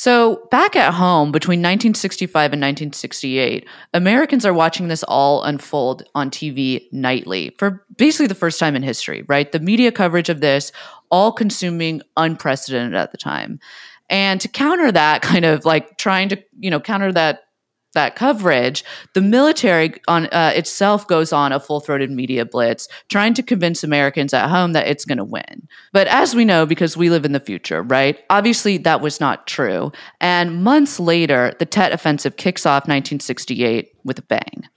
[0.00, 6.30] So, back at home between 1965 and 1968, Americans are watching this all unfold on
[6.30, 9.52] TV nightly for basically the first time in history, right?
[9.52, 10.72] The media coverage of this
[11.10, 13.60] all consuming unprecedented at the time.
[14.08, 17.49] And to counter that kind of like trying to, you know, counter that
[17.94, 23.42] that coverage, the military on uh, itself goes on a full-throated media blitz, trying to
[23.42, 25.68] convince Americans at home that it's going to win.
[25.92, 28.18] But as we know, because we live in the future, right?
[28.30, 29.92] Obviously, that was not true.
[30.20, 34.68] And months later, the Tet Offensive kicks off 1968 with a bang.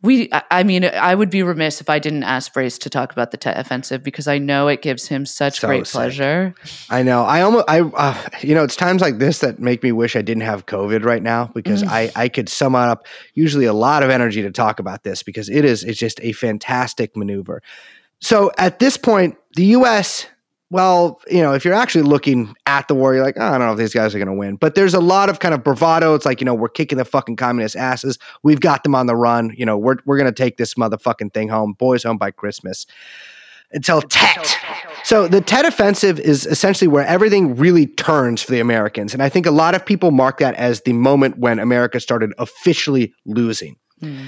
[0.00, 3.32] We, I- mean, I would be remiss if I didn't ask Brace to talk about
[3.32, 5.92] the Tet Offensive because I know it gives him such So great sick.
[5.94, 6.54] pleasure.
[6.88, 7.24] I know.
[7.24, 10.22] I almost, I, uh, you know, it's times like this that make me wish I
[10.22, 14.10] didn't have COVID right now because I, I could sum up usually a lot of
[14.10, 17.60] energy to talk about this because it is, it's just a fantastic maneuver.
[18.20, 20.26] So at this point, the U.S.
[20.70, 23.66] Well, you know, if you're actually looking at the war, you're like, oh, I don't
[23.66, 24.56] know if these guys are going to win.
[24.56, 26.14] But there's a lot of kind of bravado.
[26.14, 28.18] It's like, you know, we're kicking the fucking communist asses.
[28.42, 29.54] We've got them on the run.
[29.56, 31.72] You know, we're we're going to take this motherfucking thing home.
[31.72, 32.86] Boys home by Christmas.
[33.72, 34.58] Until Tet.
[35.04, 39.12] So the Tet Offensive is essentially where everything really turns for the Americans.
[39.14, 42.32] And I think a lot of people mark that as the moment when America started
[42.38, 43.76] officially losing.
[44.00, 44.26] Hmm.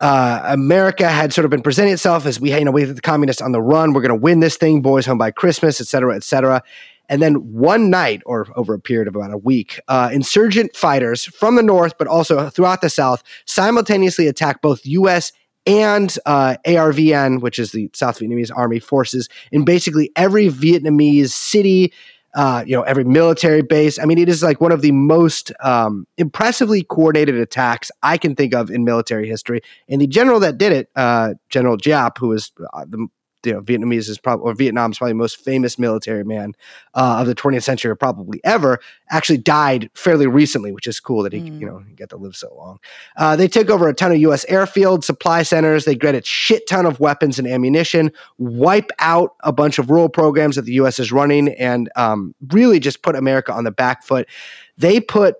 [0.00, 3.40] Uh, America had sort of been presenting itself as we, you know, we the communists
[3.40, 3.92] on the run.
[3.92, 6.62] We're going to win this thing, boys home by Christmas, et cetera, et cetera.
[7.08, 11.24] And then one night, or over a period of about a week, uh, insurgent fighters
[11.24, 15.32] from the north, but also throughout the south, simultaneously attack both U.S.
[15.66, 21.92] and uh, ARVN, which is the South Vietnamese Army forces, in basically every Vietnamese city,
[22.36, 23.98] uh, you know, every military base.
[23.98, 28.36] I mean, it is like one of the most um, impressively coordinated attacks I can
[28.36, 29.62] think of in military history.
[29.88, 33.08] And the general that did it, uh, General Giap, who was uh, the
[33.46, 36.54] you know, Vietnamese is probably or Vietnam's probably most famous military man
[36.94, 38.80] uh, of the 20th century, or probably ever,
[39.10, 42.52] actually died fairly recently, which is cool that he you know got to live so
[42.54, 42.78] long.
[43.16, 44.44] Uh, they took over a ton of U.S.
[44.46, 45.84] airfields, supply centers.
[45.84, 50.08] They get a shit ton of weapons and ammunition, wipe out a bunch of rural
[50.08, 50.98] programs that the U.S.
[50.98, 54.28] is running, and um, really just put America on the back foot.
[54.76, 55.36] They put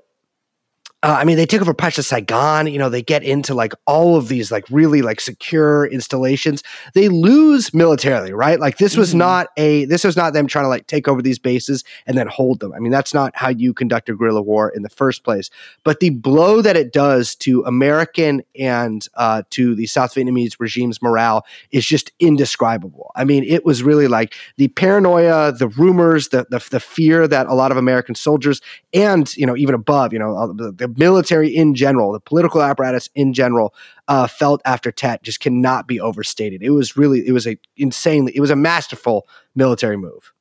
[1.02, 2.66] uh, I mean, they take over parts of Saigon.
[2.66, 6.62] You know, they get into like all of these like really like secure installations.
[6.94, 8.58] They lose militarily, right?
[8.58, 9.18] Like this was Mhm.
[9.18, 12.26] not a this was not them trying to like take over these bases and then
[12.28, 12.72] hold them.
[12.72, 15.50] I mean, that's not how you conduct a guerrilla war in the first place.
[15.84, 21.02] But the blow that it does to American and uh, to the South Vietnamese regime's
[21.02, 23.12] morale is just indescribable.
[23.14, 27.46] I mean, it was really like the paranoia, the rumors, the the, the fear that
[27.46, 28.60] a lot of American soldiers
[28.94, 32.62] and you know even above you know all the, the military in general the political
[32.62, 33.74] apparatus in general
[34.08, 38.32] uh, felt after tet just cannot be overstated it was really it was a insanely
[38.34, 40.32] it was a masterful military move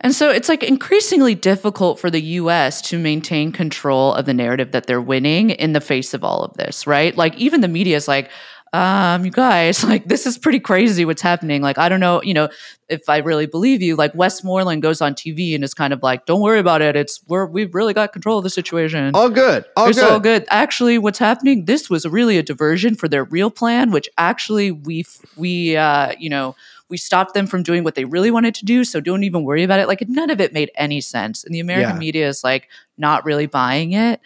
[0.00, 4.72] And so it's like increasingly difficult for the US to maintain control of the narrative
[4.72, 7.16] that they're winning in the face of all of this, right?
[7.16, 8.30] Like even the media is like,
[8.74, 11.62] um, you guys, like this is pretty crazy what's happening.
[11.62, 12.48] Like, I don't know, you know,
[12.88, 16.26] if I really believe you, like Westmoreland goes on TV and is kind of like,
[16.26, 16.96] don't worry about it.
[16.96, 19.12] It's we're we've really got control of the situation.
[19.14, 20.44] all good all it's good all good.
[20.50, 21.66] Actually, what's happening?
[21.66, 25.04] This was really a diversion for their real plan, which actually we
[25.36, 26.56] we uh, you know
[26.90, 28.84] we stopped them from doing what they really wanted to do.
[28.84, 29.88] So don't even worry about it.
[29.88, 32.00] Like none of it made any sense, and the American Yeah.
[32.00, 34.20] media is like not really buying it.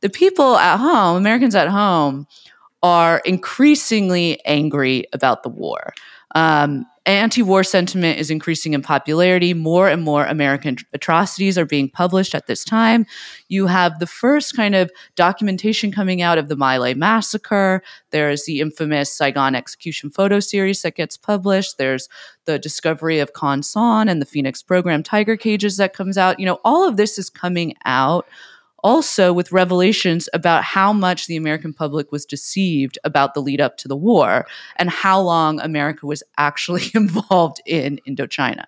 [0.00, 2.28] The people at home, Americans at home,
[2.82, 5.92] are increasingly angry about the war.
[6.34, 9.54] Um, anti-war sentiment is increasing in popularity.
[9.54, 13.06] More and more American atrocities are being published at this time.
[13.48, 17.82] You have the first kind of documentation coming out of the My Lai massacre.
[18.10, 21.78] There's the infamous Saigon execution photo series that gets published.
[21.78, 22.10] There's
[22.44, 26.38] the discovery of Con Son and the Phoenix program Tiger Cages that comes out.
[26.38, 28.26] You know, all of this is coming out
[28.82, 33.76] also with revelations about how much the American public was deceived about the lead up
[33.78, 38.66] to the war and how long America was actually involved in Indochina.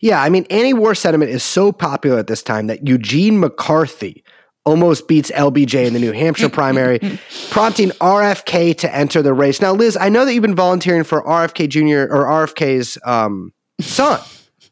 [0.00, 4.24] Yeah, I mean, anti-war sentiment is so popular at this time that Eugene McCarthy
[4.64, 6.98] almost beats LBJ in the New Hampshire primary,
[7.50, 9.60] prompting RFK to enter the race.
[9.60, 12.12] Now, Liz, I know that you've been volunteering for RFK Jr.
[12.12, 14.20] or RFK's um, son.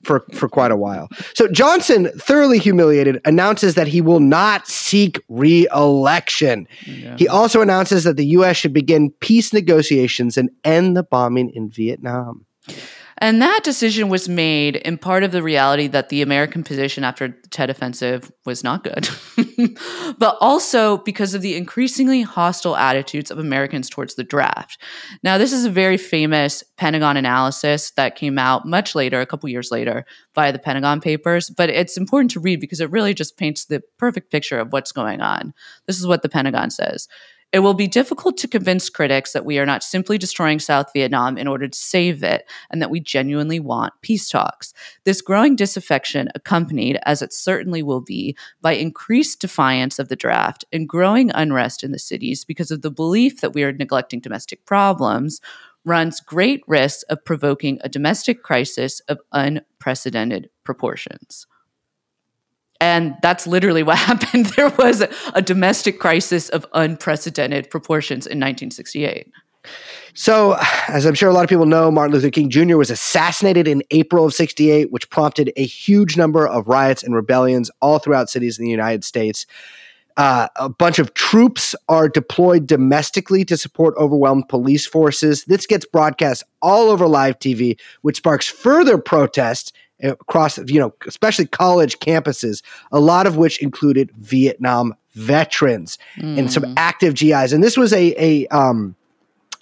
[0.05, 1.09] For, for quite a while.
[1.35, 6.69] So Johnson, thoroughly humiliated, announces that he will not seek re-election.
[7.17, 8.57] He also announces that the U.S.
[8.57, 12.45] should begin peace negotiations and end the bombing in Vietnam.
[13.19, 17.29] And that decision was made in part of the reality that the American position after
[17.29, 19.09] the Tet Offensive was not good,
[20.19, 24.81] but also because of the increasingly hostile attitudes of Americans towards the draft.
[25.23, 29.49] Now, this is a very famous Pentagon analysis that came out much later, a couple
[29.49, 33.37] years later, via the Pentagon Papers, but it's important to read because it really just
[33.37, 35.55] paints the perfect picture of what's going on.
[35.87, 37.09] This is what the Pentagon says.
[37.55, 41.39] It will be difficult to convince critics that we are not simply destroying South Vietnam
[41.39, 44.75] in order to save it and that we genuinely want peace talks.
[45.05, 50.65] This growing disaffection, accompanied, as it certainly will be, by increased defiance of the draft
[50.73, 54.67] and growing unrest in the cities because of the belief that we are neglecting domestic
[54.67, 55.41] problems,
[55.85, 61.47] runs great risks of provoking a domestic crisis of unprecedented proportions.
[62.85, 64.47] And that's literally what happened.
[64.57, 69.33] There was a, a domestic crisis of unprecedented proportions in 1968.
[70.13, 70.57] So,
[70.89, 72.77] as I'm sure a lot of people know, Martin Luther King Jr.
[72.77, 77.71] was assassinated in April of 68, which prompted a huge number of riots and rebellions
[77.81, 79.47] all throughout cities in the United States.
[80.19, 85.45] Uh, a bunch of troops are deployed domestically to support overwhelmed police forces.
[85.47, 89.73] This gets broadcast all over live TV, which sparks further protests
[90.05, 92.63] across, you know, especially college campuses,
[92.93, 95.99] a lot of which included Vietnam veterans
[96.39, 97.53] and some active GIs.
[97.53, 98.97] And this was a, a, um,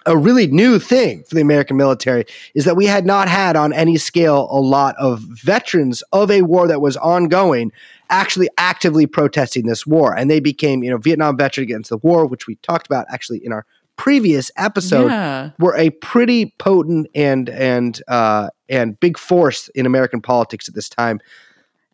[0.06, 2.24] a really new thing for the American military
[2.54, 6.42] is that we had not had on any scale a lot of veterans of a
[6.42, 7.70] war that was ongoing
[8.10, 10.14] actually actively protesting this war.
[10.16, 13.44] And they became, you know, Vietnam veteran against the war, which we talked about actually
[13.44, 13.64] in our
[13.96, 15.50] previous episode, Yeah.
[15.58, 20.88] were a pretty potent and and uh, and big force in American politics at this
[20.88, 21.20] time.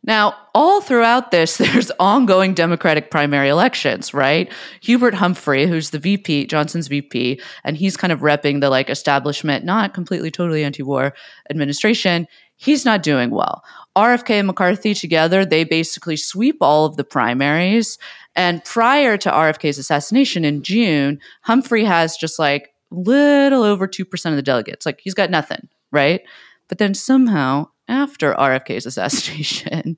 [0.05, 4.51] Now, all throughout this, there's ongoing Democratic primary elections, right?
[4.81, 9.65] Hubert Humphrey, who's the VP, Johnson's VP, and he's kind of repping the like establishment,
[9.65, 11.13] not completely totally anti-war
[11.51, 12.27] administration.
[12.59, 13.63] He's not doing well.
[13.97, 17.99] RFK and McCarthy together, they basically sweep all of the primaries.
[18.35, 24.31] And prior to RFK's assassination in June, Humphrey has just like a little over 2%
[24.31, 24.85] of the delegates.
[24.85, 26.21] Like he's got nothing, right?
[26.69, 29.97] But then somehow, after RFK's assassination,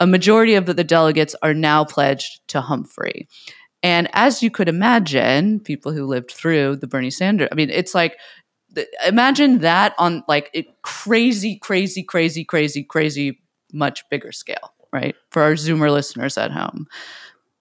[0.00, 3.28] a majority of the delegates are now pledged to Humphrey.
[3.82, 7.94] And as you could imagine, people who lived through the Bernie Sanders, I mean, it's
[7.94, 8.16] like,
[9.06, 13.40] imagine that on like a crazy, crazy, crazy, crazy, crazy,
[13.72, 15.14] much bigger scale, right?
[15.30, 16.86] For our Zoomer listeners at home.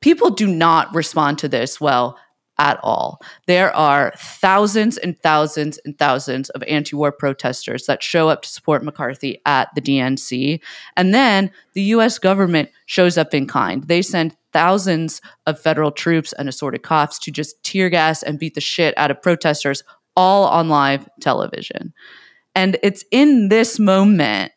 [0.02, 2.18] people do not respond to this well
[2.60, 3.22] at all.
[3.46, 8.50] There are thousands and thousands and thousands of anti war protesters that show up to
[8.50, 10.60] support McCarthy at the DNC.
[10.96, 13.84] And then the US government shows up in kind.
[13.84, 18.56] They send thousands of federal troops and assorted cops to just tear gas and beat
[18.56, 19.84] the shit out of protesters
[20.18, 21.94] all on live television.
[22.56, 24.52] And it's in this moment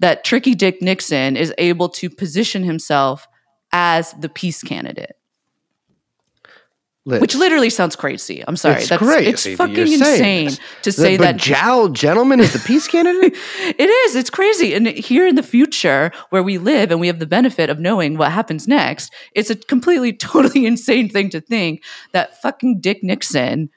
[0.00, 3.28] that Tricky Dick Nixon is able to position himself
[3.70, 5.14] as the peace candidate.
[7.04, 7.20] Liz.
[7.20, 8.44] Which literally sounds crazy.
[8.46, 8.76] I'm sorry.
[8.80, 10.58] It's That's crazy it's that fucking you're insane this.
[10.82, 13.36] to The say that bejoweled gentleman is the peace candidate.
[13.58, 14.14] it is.
[14.14, 14.72] It's crazy.
[14.72, 18.18] And here in the future, where we live and we have the benefit of knowing
[18.18, 23.68] what happens next, it's a completely, totally insane thing to think that fucking Dick Nixon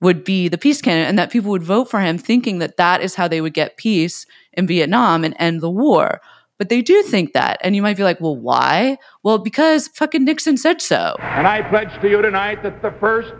[0.00, 3.00] would be the peace candidate and that people would vote for him thinking that that
[3.00, 6.20] is how they would get peace in Vietnam and end the war.
[6.58, 7.58] But they do think that.
[7.62, 8.98] And you might be like, well, why?
[9.22, 11.16] Well, because fucking Nixon said so.
[11.20, 13.34] And I pledge to you tonight that the first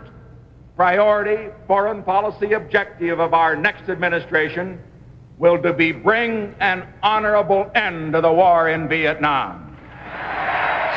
[0.75, 4.79] priority foreign policy objective of our next administration
[5.39, 9.75] will to be bring an honorable end to the war in Vietnam.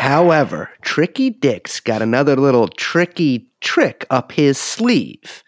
[0.01, 5.43] However, Tricky Dick's got another little tricky trick up his sleeve.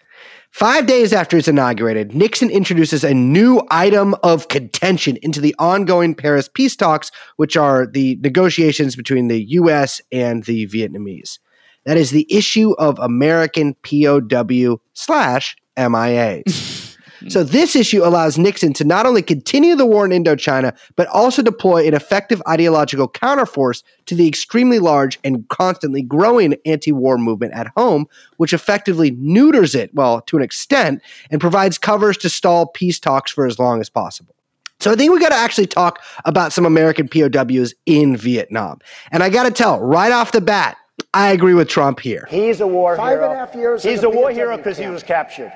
[0.53, 6.15] Five days after it's inaugurated, Nixon introduces a new item of contention into the ongoing
[6.15, 10.03] Paris peace talks, which are the negotiations between the U.S.
[10.13, 11.39] and the Vietnamese.
[11.87, 16.81] That is the issue of American POW slash MIAs.
[17.29, 21.43] So this issue allows Nixon to not only continue the war in Indochina, but also
[21.43, 27.69] deploy an effective ideological counterforce to the extremely large and constantly growing anti-war movement at
[27.77, 28.07] home,
[28.37, 33.31] which effectively neuters it, well, to an extent, and provides covers to stall peace talks
[33.31, 34.35] for as long as possible.
[34.81, 38.81] So I think we got to actually talk about some American POWs in Vietnam.
[39.13, 40.77] And I got to tell right off the bat,
[41.15, 42.27] I agree with Trump here.
[42.31, 43.31] He's a war Five hero.
[43.31, 45.53] and a half years He's in a war POW hero because he was captured.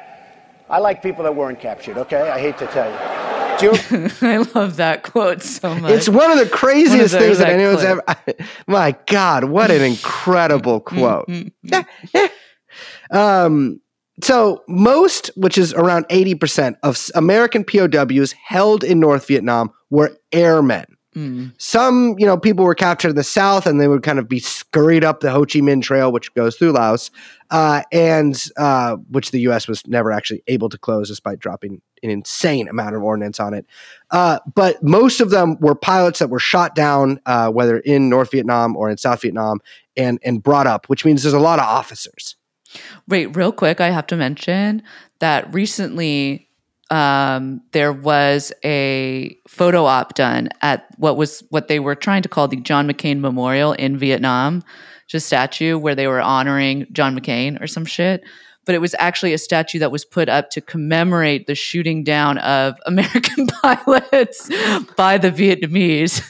[0.69, 2.29] I like people that weren't captured, okay?
[2.29, 3.27] I hate to tell you.
[4.23, 5.93] I love that quote so much.
[5.93, 8.03] It's one of the craziest of things those that anyone's ever.
[8.67, 11.27] my God, what an incredible mm, quote.
[11.29, 11.85] Mm, mm.
[12.13, 12.29] Yeah,
[13.13, 13.45] yeah.
[13.45, 13.81] um,
[14.23, 20.15] so most, which is around eighty percent of American POWs held in North Vietnam, were
[20.33, 20.96] airmen.
[21.57, 24.39] Some, you know, people were captured in the south, and they would kind of be
[24.39, 27.11] scurried up the Ho Chi Minh Trail, which goes through Laos,
[27.51, 29.67] uh, and uh, which the U.S.
[29.67, 33.65] was never actually able to close, despite dropping an insane amount of ordnance on it.
[34.11, 38.31] Uh, but most of them were pilots that were shot down, uh, whether in North
[38.31, 39.61] Vietnam or in South Vietnam,
[39.97, 42.37] and and brought up, which means there's a lot of officers.
[43.09, 44.83] Wait, real quick, I have to mention
[45.21, 46.46] that recently
[46.91, 52.29] um, there was a photo op done at what was what they were trying to
[52.29, 54.63] call the John McCain Memorial in Vietnam,
[55.09, 58.23] just statue where they were honoring John McCain or some shit.
[58.65, 62.39] But it was actually a statue that was put up to commemorate the shooting down
[62.39, 64.49] of American pilots
[64.97, 66.21] by the Vietnamese.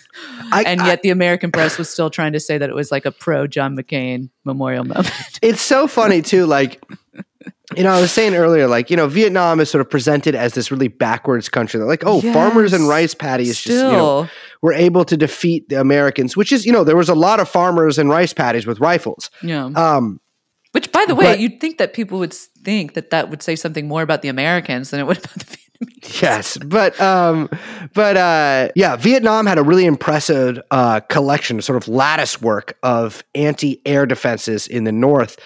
[0.52, 2.90] I- and I- yet the American press was still trying to say that it was
[2.90, 5.10] like a pro John McCain memorial moment.
[5.42, 6.82] It's so funny too, like.
[7.76, 10.54] You know, I was saying earlier, like, you know, Vietnam is sort of presented as
[10.54, 11.78] this really backwards country.
[11.78, 14.28] They're like, oh, farmers and rice paddies just, you know,
[14.62, 17.48] were able to defeat the Americans, which is, you know, there was a lot of
[17.48, 19.30] farmers and rice paddies with rifles.
[19.42, 19.64] Yeah.
[19.74, 20.20] Um,
[20.72, 23.56] Which, by the way, But- you'd think that people would think that that would say
[23.56, 25.56] something more about the Americans than it would about the Vietnamese.
[26.22, 27.50] yes, but um,
[27.92, 33.22] but uh, yeah, Vietnam had a really impressive uh, collection, sort of lattice work of
[33.34, 35.36] anti-air defenses in the north,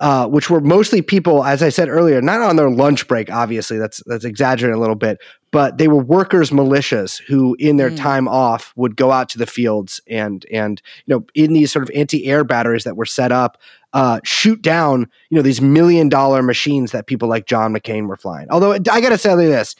[0.00, 3.30] uh, which were mostly people, as I said earlier, not on their lunch break.
[3.30, 5.18] Obviously, that's that's exaggerating a little bit,
[5.50, 9.46] but they were workers' militias who, in their time off, would go out to the
[9.46, 13.58] fields and and you know in these sort of anti-air batteries that were set up.
[13.92, 18.16] Uh, shoot down, you know, these million dollar machines that people like John McCain were
[18.16, 18.46] flying.
[18.50, 19.74] Although I got to say this,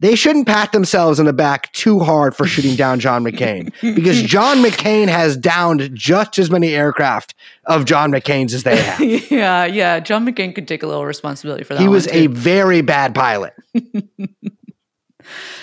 [0.00, 4.22] they shouldn't pat themselves in the back too hard for shooting down John McCain because
[4.22, 7.34] John McCain has downed just as many aircraft
[7.64, 9.00] of John McCain's as they have.
[9.30, 10.00] yeah, yeah.
[10.00, 11.80] John McCain could take a little responsibility for that.
[11.80, 13.54] He was a very bad pilot.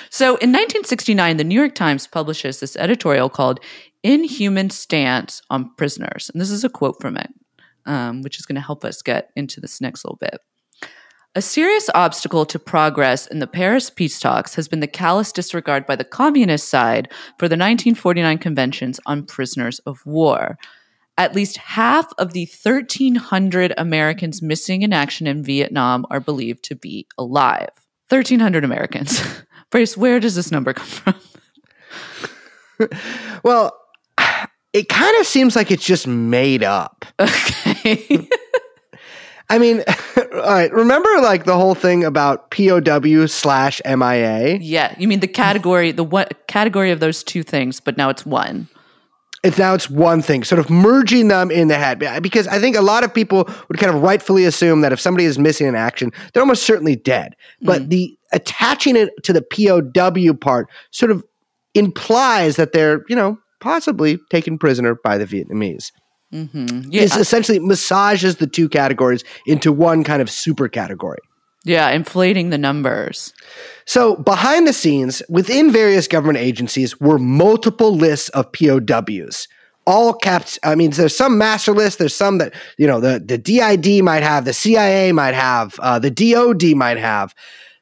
[0.09, 3.59] So in 1969, the New York Times publishes this editorial called
[4.03, 6.29] Inhuman Stance on Prisoners.
[6.31, 7.29] And this is a quote from it,
[7.85, 10.39] um, which is going to help us get into this next little bit.
[11.35, 15.87] A serious obstacle to progress in the Paris peace talks has been the callous disregard
[15.87, 20.59] by the communist side for the 1949 conventions on prisoners of war.
[21.17, 26.75] At least half of the 1,300 Americans missing in action in Vietnam are believed to
[26.75, 27.69] be alive.
[28.09, 29.23] 1,300 Americans.
[29.71, 31.15] Brace, where does this number come from?
[33.43, 33.79] Well,
[34.73, 37.05] it kind of seems like it's just made up.
[37.19, 38.27] Okay.
[39.53, 39.83] I mean,
[40.17, 40.73] all right.
[40.73, 44.57] Remember, like the whole thing about POW slash MIA.
[44.57, 48.25] yeah, you mean the category, the what category of those two things, but now it's
[48.25, 48.67] one.
[49.43, 51.99] It's now it's one thing, sort of merging them in the head.
[52.23, 55.25] Because I think a lot of people would kind of rightfully assume that if somebody
[55.25, 57.35] is missing in action, they're almost certainly dead.
[57.61, 57.89] But mm.
[57.89, 61.23] the attaching it to the POW part sort of
[61.75, 65.91] implies that they're, you know, possibly taken prisoner by the Vietnamese.
[66.33, 71.19] Yeah, It essentially massages the two categories into one kind of super category.
[71.63, 73.33] yeah, inflating the numbers.
[73.85, 79.47] So, behind the scenes, within various government agencies were multiple lists of POWs.
[79.85, 83.37] All kept, I mean, there's some master list, there's some that, you know, the, the
[83.37, 87.33] DID might have, the CIA might have, uh, the DOD might have.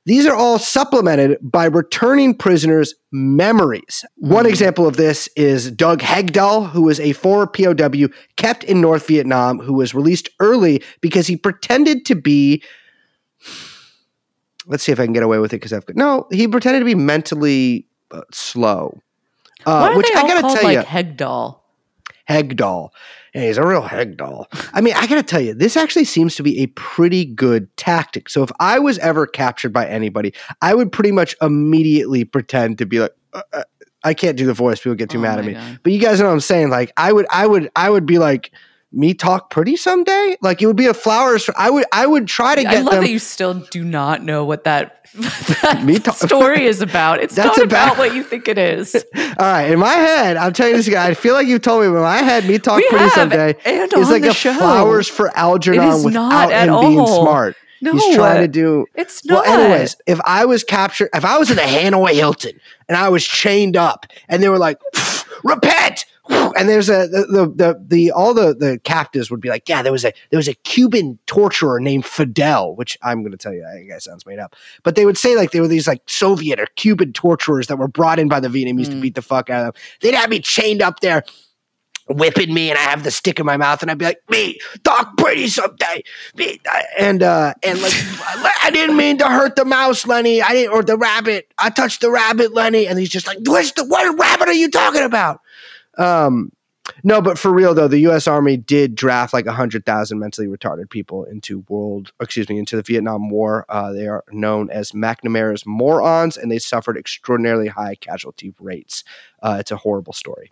[0.05, 4.03] These are all supplemented by returning prisoners' memories.
[4.15, 9.07] One example of this is Doug Hegdahl, who was a former POW kept in North
[9.07, 12.63] Vietnam, who was released early because he pretended to be
[14.67, 16.27] let's see if I can get away with it because I've got no.
[16.31, 18.99] He pretended to be mentally uh, slow,
[19.63, 21.60] Why uh, are which they I gotta called tell like you, Hegdahl?
[22.31, 22.89] Hegdahl.
[23.33, 24.45] Yeah, he's a real Hegdahl.
[24.73, 28.29] I mean, I gotta tell you, this actually seems to be a pretty good tactic.
[28.29, 32.85] So if I was ever captured by anybody, I would pretty much immediately pretend to
[32.85, 33.11] be like.
[33.33, 33.63] Uh, uh,
[34.03, 35.53] I can't do the voice; people get too Oh mad at me.
[35.53, 35.79] God.
[35.83, 36.69] But you guys know what I'm saying.
[36.71, 38.51] Like, I would, I would, I would be like,
[38.91, 40.37] me talk pretty someday.
[40.41, 41.49] Like, it would be a flowers.
[41.55, 43.03] I would, I would try to get I love them.
[43.03, 45.05] that you still do not know what that,
[45.61, 47.21] that Me ta- story is about.
[47.23, 48.93] It's That's not about, what you think it is.
[49.15, 51.07] All right, in my head, I'm telling you this guy.
[51.07, 53.13] I feel like you've told me, but in my head, me talk We pretty have,
[53.13, 54.53] someday and is like the a show.
[54.53, 57.55] flowers for Algernon is without not at him being smart.
[57.83, 58.85] No, He's trying to do.
[58.93, 59.47] it's Well, not.
[59.59, 63.25] anyways, if I was captured, if I was in the Hanoi Hilton and I was
[63.25, 64.77] chained up, and they were like,
[65.43, 69.67] "Repent," and there's a the the the, the all the the captives would be like,
[69.67, 73.37] "Yeah, there was a there was a Cuban torturer named Fidel," which I'm going to
[73.37, 75.87] tell you, I guess sounds made up, but they would say like there were these
[75.87, 78.91] like Soviet or Cuban torturers that were brought in by the Vietnamese Mm.
[78.91, 79.81] to beat the fuck out of them.
[80.01, 81.23] They'd have me chained up there.
[82.09, 84.59] Whipping me, and I have the stick in my mouth, and I'd be like, "Me,
[84.83, 86.03] talk pretty someday."
[86.35, 86.59] Me,
[86.99, 87.93] and uh, and like,
[88.63, 90.41] I didn't mean to hurt the mouse, Lenny.
[90.41, 91.53] I didn't, or the rabbit.
[91.57, 94.69] I touched the rabbit, Lenny, and he's just like, "What's the what rabbit are you
[94.69, 95.39] talking about?"
[95.97, 96.51] Um,
[97.03, 98.27] no, but for real though, the U.S.
[98.27, 102.81] Army did draft like hundred thousand mentally retarded people into world, excuse me, into the
[102.81, 103.65] Vietnam War.
[103.69, 109.03] Uh, they are known as McNamara's morons, and they suffered extraordinarily high casualty rates.
[109.41, 110.51] Uh, it's a horrible story.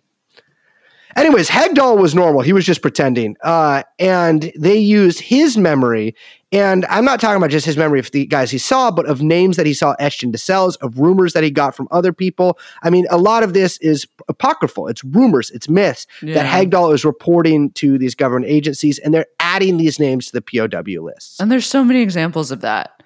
[1.16, 2.40] Anyways, Hegdahl was normal.
[2.42, 3.36] He was just pretending.
[3.42, 6.14] Uh, and they used his memory.
[6.52, 9.22] And I'm not talking about just his memory of the guys he saw, but of
[9.22, 12.58] names that he saw etched into cells, of rumors that he got from other people.
[12.82, 14.88] I mean, a lot of this is apocryphal.
[14.88, 16.64] It's rumors, it's myths that Yeah.
[16.64, 21.02] Hegdahl is reporting to these government agencies, and they're adding these names to the POW
[21.04, 21.38] lists.
[21.38, 23.00] And there's so many examples of that.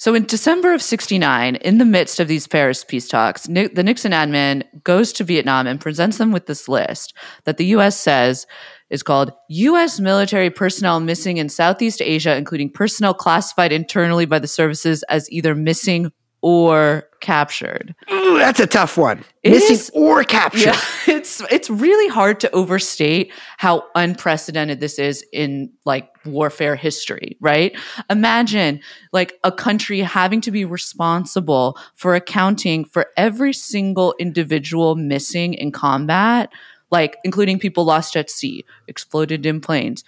[0.00, 4.12] So in December of 69, in the midst of these Paris peace talks, the Nixon
[4.12, 8.46] admin goes to Vietnam and presents them with this list that the US says
[8.90, 14.46] is called US military personnel missing in Southeast Asia, including personnel classified internally by the
[14.48, 16.10] services as either missing
[16.40, 17.96] or captured.
[18.12, 19.24] Ooh, that's a tough one.
[19.42, 20.60] It Missing is- or captured.
[20.66, 27.36] Yeah, it's it's really hard to overstate how unprecedented this is in like warfare history,
[27.40, 27.76] right?
[28.08, 28.80] Imagine
[29.12, 35.72] like a country having to be responsible for accounting for every single individual missing in
[35.72, 36.50] combat,
[36.90, 40.04] like including people lost at sea, exploded in planes,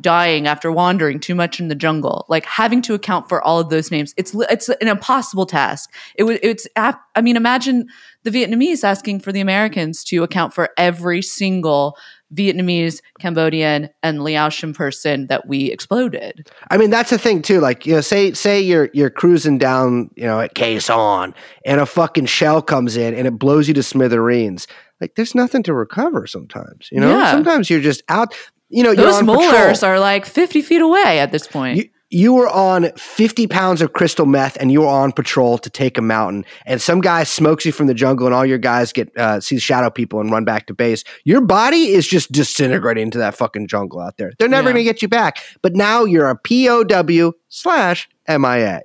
[0.00, 3.70] dying after wandering too much in the jungle, like having to account for all of
[3.70, 4.14] those names.
[4.16, 5.92] It's it's an impossible task.
[6.14, 7.86] It was it's I mean imagine
[8.22, 11.96] the Vietnamese asking for the Americans to account for every single
[12.34, 16.48] Vietnamese, Cambodian, and Laotian person that we exploded.
[16.70, 17.60] I mean, that's the thing too.
[17.60, 21.34] Like, you know, say say you're you're cruising down, you know, at Khe Sanh,
[21.66, 24.66] and a fucking shell comes in and it blows you to smithereens.
[25.02, 26.26] Like, there's nothing to recover.
[26.26, 27.30] Sometimes, you know, Yeah.
[27.32, 28.34] sometimes you're just out.
[28.70, 29.92] You know, Those molars patrol.
[29.92, 31.76] are like 50 feet away at this point.
[31.76, 31.84] You,
[32.14, 35.98] you were on 50 pounds of crystal meth and you were on patrol to take
[35.98, 39.10] a mountain and some guy smokes you from the jungle and all your guys get
[39.18, 43.04] uh, see the shadow people and run back to base your body is just disintegrating
[43.04, 44.74] into that fucking jungle out there they're never Yeah.
[44.76, 48.82] to get you back but now you're a pow slash mia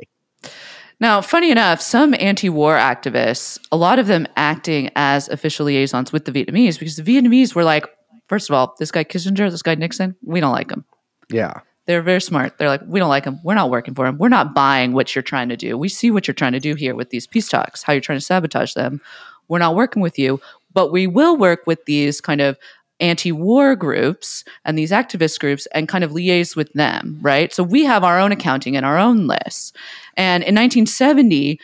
[0.99, 6.11] Now, funny enough, some anti war activists, a lot of them acting as official liaisons
[6.11, 7.85] with the Vietnamese, because the Vietnamese were like,
[8.27, 10.85] first of all, this guy Kissinger, this guy Nixon, we don't like him.
[11.29, 12.57] yeah They're very smart.
[12.57, 13.39] They're like, we don't like him.
[13.43, 14.17] We're not working for him.
[14.17, 15.77] We're not buying what you're trying to do.
[15.77, 18.19] We see what you're trying to do here with these peace talks, how you're trying
[18.19, 18.99] to sabotage them.
[19.47, 20.41] We're not working with you,
[20.73, 22.57] but we will work with these kind of
[22.99, 27.53] anti war groups and these activist groups and kind of liaise with them, right?
[27.53, 29.73] So we have our own accounting and our own lists.
[30.15, 31.59] And in 1970,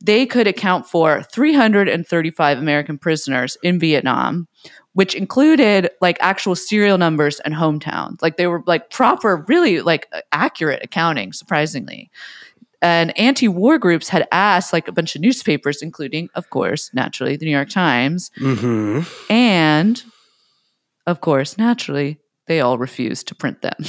[0.00, 4.46] they could account for 335 American prisoners in Vietnam,
[4.92, 8.20] which included like actual serial numbers and hometowns.
[8.20, 12.10] Like they were like proper, really like accurate accounting, surprisingly.
[12.82, 17.36] And anti war groups had asked like a bunch of newspapers, including, of course, naturally,
[17.36, 18.30] the New York Times.
[18.38, 19.32] Mm-hmm.
[19.32, 20.04] And
[21.06, 23.76] of course, naturally, they all refused to print them.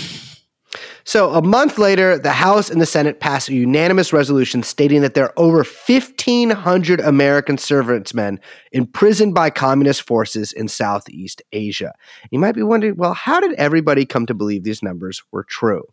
[1.07, 5.13] So a month later, the House and the Senate passed a unanimous resolution stating that
[5.13, 8.39] there are over 1,500 American servicemen
[8.71, 11.93] imprisoned by communist forces in Southeast Asia.
[12.31, 15.83] You might be wondering, well, how did everybody come to believe these numbers were true?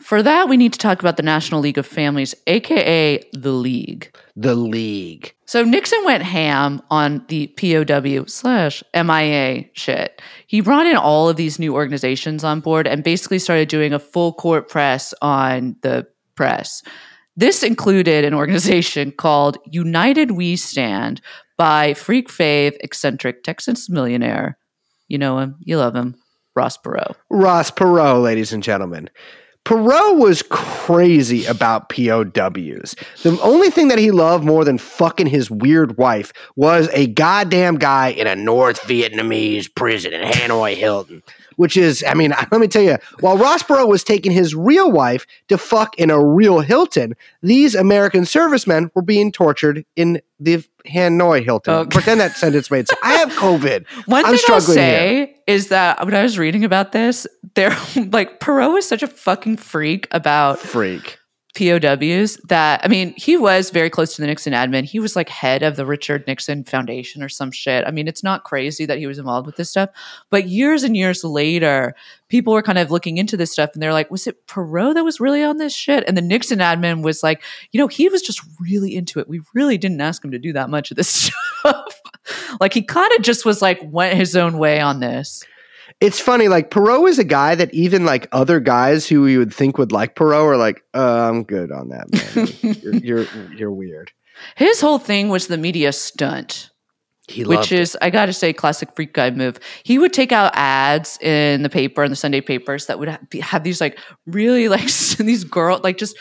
[0.00, 4.14] For that, we need to talk about the National League of Families, aka the League.
[4.36, 5.34] The League.
[5.46, 10.20] So Nixon went ham on the POW slash MIA shit.
[10.46, 13.98] He brought in all of these new organizations on board and basically started doing a
[13.98, 16.82] full court press on the press.
[17.36, 21.22] This included an organization called United We Stand
[21.56, 24.58] by freak fave eccentric Texas millionaire.
[25.08, 26.16] You know him, you love him,
[26.54, 27.14] Ross Perot.
[27.30, 29.08] Ross Perot, ladies and gentlemen.
[29.66, 32.94] Perot was crazy about POWs.
[33.24, 37.76] The only thing that he loved more than fucking his weird wife was a goddamn
[37.76, 41.20] guy in a North Vietnamese prison in Hanoi Hilton.
[41.56, 44.90] Which is, I mean, let me tell you, while Ross Perot was taking his real
[44.90, 50.62] wife to fuck in a real Hilton, these American servicemen were being tortured in the
[50.86, 51.74] Hanoi Hilton.
[51.74, 51.90] Okay.
[51.90, 53.00] Pretend that sentence made sense.
[53.02, 53.86] I have COVID.
[54.06, 57.70] One I'm thing I'll struggling say is that when I was reading about this, they're
[58.10, 61.18] like Perot is such a fucking freak about Freak.
[61.56, 64.84] POWs that I mean, he was very close to the Nixon admin.
[64.84, 67.84] He was like head of the Richard Nixon Foundation or some shit.
[67.86, 69.88] I mean, it's not crazy that he was involved with this stuff.
[70.28, 71.94] But years and years later,
[72.28, 75.04] people were kind of looking into this stuff and they're like, was it Perot that
[75.04, 76.04] was really on this shit?
[76.06, 77.42] And the Nixon admin was like,
[77.72, 79.28] you know, he was just really into it.
[79.28, 81.08] We really didn't ask him to do that much of this
[81.58, 82.02] stuff.
[82.60, 85.42] like he kind of just was like went his own way on this.
[86.00, 89.54] It's funny, like Perot is a guy that even like other guys who you would
[89.54, 93.02] think would like Perot are like, uh, I'm good on that, man.
[93.02, 94.12] you're, you're you're weird.
[94.56, 96.70] His whole thing was the media stunt.
[97.28, 99.58] He loved which is I got to say classic freak guy move.
[99.82, 103.18] He would take out ads in the paper and the Sunday papers that would ha-
[103.40, 104.86] have these like really like
[105.18, 106.16] these girl like just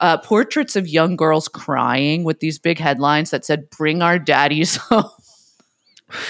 [0.00, 4.76] uh, portraits of young girls crying with these big headlines that said "Bring our daddies
[4.90, 5.10] home."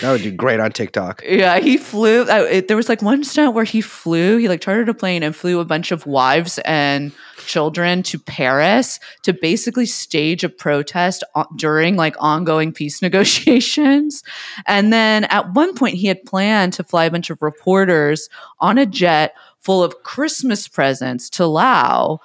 [0.00, 1.22] That would do great on TikTok.
[1.24, 2.22] yeah, he flew.
[2.22, 4.36] Uh, it, there was like one stunt where he flew.
[4.36, 7.12] He like chartered a plane and flew a bunch of wives and
[7.46, 14.22] children to Paris to basically stage a protest o- during like ongoing peace negotiations.
[14.66, 18.28] And then at one point, he had planned to fly a bunch of reporters
[18.60, 22.18] on a jet full of Christmas presents to Laos.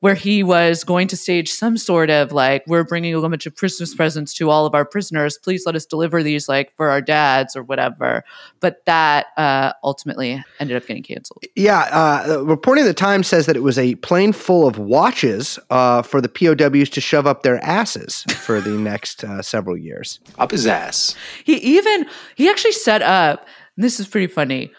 [0.00, 3.54] Where he was going to stage some sort of like, we're bringing a bunch of
[3.54, 5.38] Christmas presents to all of our prisoners.
[5.38, 8.24] Please let us deliver these like for our dads or whatever.
[8.60, 11.44] But that uh, ultimately ended up getting canceled.
[11.54, 15.58] Yeah, uh, reporting at the Times says that it was a plane full of watches
[15.68, 20.18] uh, for the POWs to shove up their asses for the next uh, several years.
[20.38, 21.14] Up his ass.
[21.44, 23.46] He even he actually set up.
[23.76, 24.72] And this is pretty funny.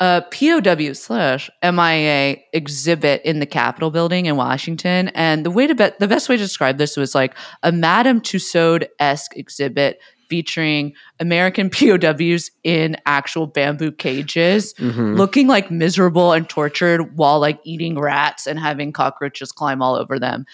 [0.00, 5.74] A POW slash MIA exhibit in the Capitol building in Washington, and the way to
[5.74, 10.94] bet the best way to describe this was like a Madame Tussauds esque exhibit featuring
[11.18, 15.16] American POWs in actual bamboo cages, mm-hmm.
[15.16, 20.18] looking like miserable and tortured while like eating rats and having cockroaches climb all over
[20.18, 20.46] them.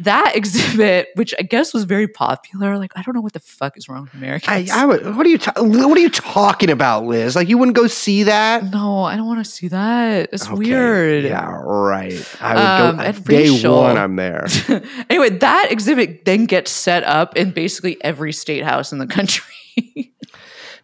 [0.00, 3.76] That exhibit, which I guess was very popular, like I don't know what the fuck
[3.78, 4.70] is wrong with I, Americans.
[4.70, 7.34] I would, what are you ta- what are you talking about, Liz?
[7.34, 8.64] Like you wouldn't go see that?
[8.70, 10.28] No, I don't want to see that.
[10.32, 11.24] It's Okay, weird.
[11.24, 12.22] Yeah, right.
[12.40, 13.96] I would Um, go day racial- one.
[13.96, 14.46] I'm there.
[15.10, 19.44] anyway, that exhibit then gets set up in basically every state house in the country.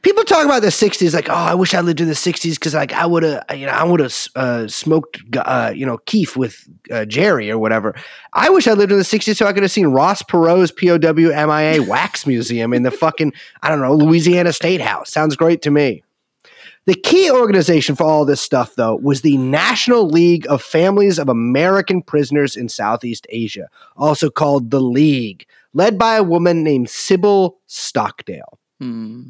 [0.02, 2.74] people talk about the 60s like oh i wish i lived in the 60s because
[2.74, 6.36] like i would have you know i would have uh, smoked uh, you know keef
[6.36, 7.94] with uh, jerry or whatever
[8.32, 10.98] i wish i lived in the 60s so i could have seen ross perot's pow
[11.46, 13.32] mia wax museum in the fucking
[13.62, 16.02] i don't know louisiana state house sounds great to me
[16.84, 21.28] the key organization for all this stuff, though, was the National League of Families of
[21.28, 27.56] American Prisoners in Southeast Asia, also called the League, led by a woman named Sybil
[27.68, 28.58] Stockdale.
[28.80, 29.28] Hmm.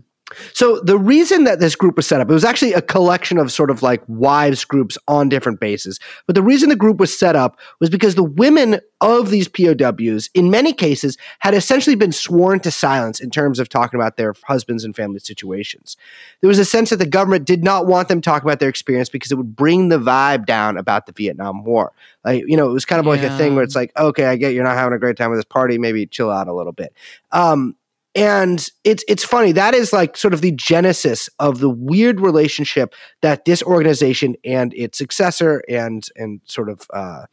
[0.53, 3.53] So the reason that this group was set up, it was actually a collection of
[3.53, 5.99] sort of like wives groups on different bases.
[6.27, 10.31] But the reason the group was set up was because the women of these POWs,
[10.35, 14.35] in many cases, had essentially been sworn to silence in terms of talking about their
[14.45, 15.97] husbands and family situations.
[16.41, 19.09] There was a sense that the government did not want them talking about their experience
[19.09, 21.93] because it would bring the vibe down about the Vietnam War.
[22.25, 24.37] Like, you know, it was kind of like a thing where it's like, okay, I
[24.37, 26.73] get you're not having a great time with this party, maybe chill out a little
[26.73, 26.95] bit.
[27.33, 27.75] Um,
[28.15, 32.95] and it's it's funny that is like sort of the genesis of the weird relationship
[33.23, 37.25] that this organization and its successor and and sort of uh,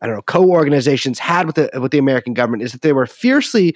[0.00, 3.06] I don't know co-organizations had with the with the American government is that they were
[3.06, 3.74] fiercely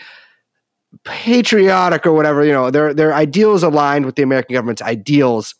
[1.04, 5.54] patriotic or whatever you know their their ideals aligned with the American government's ideals.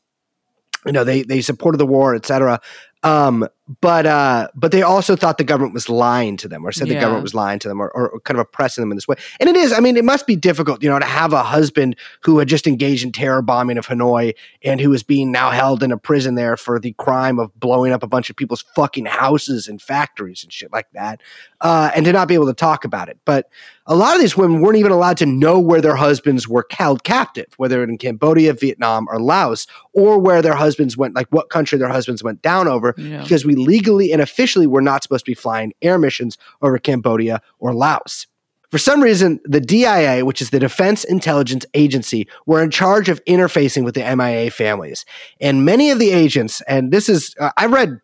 [0.84, 2.60] You know they they supported the war etc
[3.02, 3.48] um
[3.80, 6.94] but uh but they also thought the government was lying to them or said the
[7.00, 9.16] government was lying to them or, or kind of oppressing them in this way.
[9.40, 11.96] And it is i mean it must be difficult you know to have a husband
[12.20, 15.82] who had just engaged in terror bombing of hanoi and who is being now held
[15.82, 19.06] in a prison there for the crime of blowing up a bunch of people's fucking
[19.06, 21.20] houses and factories and shit like that
[21.60, 23.18] uh and to not be able to talk about it.
[23.24, 23.48] But
[23.88, 27.04] a lot of these women weren't even allowed to know where their husbands were held
[27.04, 31.78] captive, whether in Cambodia, Vietnam, or Laos, or where their husbands went, like what country
[31.78, 33.22] their husbands went down over, Yeah.
[33.22, 36.78] because we legally and officially we were not supposed to be flying air missions over
[36.78, 38.26] Cambodia or Laos.
[38.70, 43.24] For some reason, the DIA, which is the Defense Intelligence Agency, were in charge of
[43.24, 45.04] interfacing with the MIA families.
[45.40, 48.00] And many of the agents, and this is, uh, I've read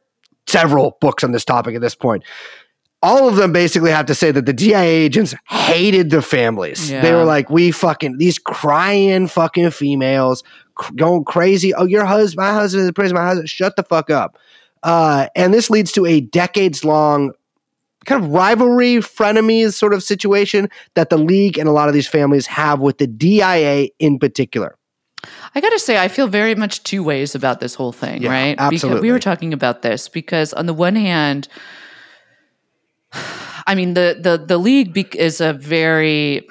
[0.46, 2.24] several books on this topic at this point.
[3.02, 6.88] All of them basically have to say that the DIA agents hated the families.
[7.02, 10.44] They were like, we fucking, these crying fucking females
[10.94, 11.74] going crazy.
[11.74, 14.38] Oh, your husband, my husband is in prison, my husband, shut the fuck up.
[14.82, 17.32] Uh, and this leads to a decades long
[18.04, 22.08] kind of rivalry, frenemies sort of situation that the league and a lot of these
[22.08, 24.76] families have with the DIA in particular.
[25.54, 28.30] I got to say, I feel very much two ways about this whole thing, Yeah,
[28.30, 28.56] right?
[28.56, 29.02] Because absolutely.
[29.02, 31.48] we were talking about this because, on the one hand,
[33.66, 36.48] I mean the the the league be- is a very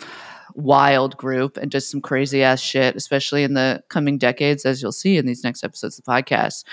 [0.55, 4.91] wild group and does some crazy ass shit, especially in the coming decades, as you'll
[4.91, 6.63] see in these next episodes of the podcast.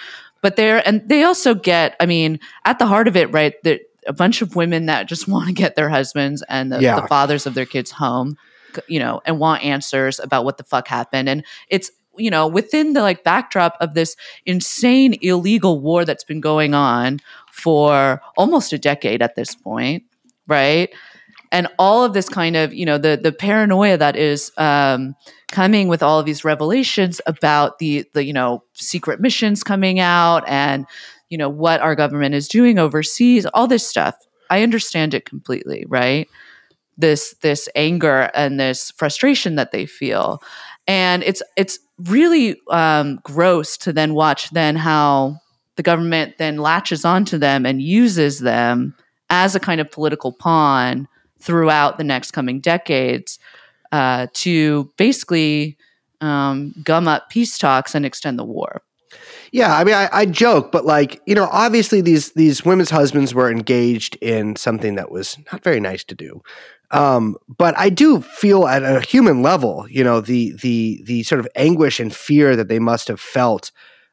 [0.43, 3.55] But they're and they also get, I mean, at the heart of it, right?
[3.65, 7.01] That a bunch of women that just want to get their husbands and the, Yeah.
[7.01, 8.37] the fathers of their kids home,
[8.87, 11.29] you know, and want answers about what the fuck happened.
[11.29, 16.41] And it's you know within the like backdrop of this insane illegal war that's been
[16.41, 17.21] going on
[17.53, 20.03] for almost a decade at this point,
[20.47, 20.91] right?
[21.51, 25.15] And all of this kind of, you know, the the paranoia that is um,
[25.51, 30.45] coming with all of these revelations about the the you know secret missions coming out
[30.47, 30.87] and
[31.31, 34.17] you know what our government is doing overseas, all this stuff.
[34.51, 36.29] I understand it completely, right?
[36.97, 40.43] This this anger and this frustration that they feel,
[40.87, 45.41] and it's it's really um, gross to then watch then how
[45.77, 48.95] the government then latches onto them and uses them
[49.31, 51.07] as a kind of political pawn
[51.41, 53.39] throughout the next coming decades
[53.93, 55.77] uh, to basically
[56.21, 58.83] um, gum up peace talks and extend the war.
[59.51, 63.35] Yeah, I mean, I, I joke, but like you know, obviously these these women's husbands
[63.35, 66.43] were engaged in something that was not very nice to do.
[66.91, 71.41] Um, but I do feel at a human level, you know, the the the sort
[71.41, 73.71] of anguish and fear that they must have felt,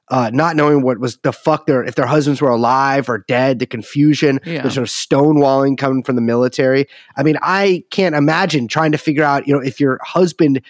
[0.10, 3.60] uh, not knowing what was the fuck their if their husbands were alive or dead,
[3.60, 4.62] the confusion, Yeah.
[4.62, 6.86] the sort of stonewalling coming from the military.
[7.18, 10.62] I mean, I can't imagine trying to figure out, you know, if your husband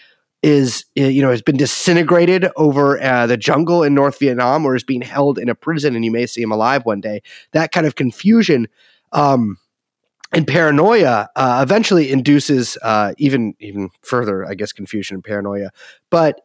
[0.43, 4.75] is uh, you know has been disintegrated over uh, the jungle in North Vietnam or
[4.75, 7.21] is being held in a prison and you may see him alive one day.
[7.53, 8.67] That kind of confusion
[9.11, 9.57] um,
[10.31, 15.71] and paranoia uh, eventually induces uh, even even further, I guess, confusion and paranoia.
[16.11, 16.41] But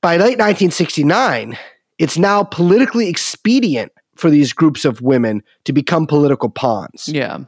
[0.00, 1.56] by late 1969,
[2.00, 7.08] it's now politically expedient for these groups of women to become political pawns.
[7.08, 7.40] Yeah.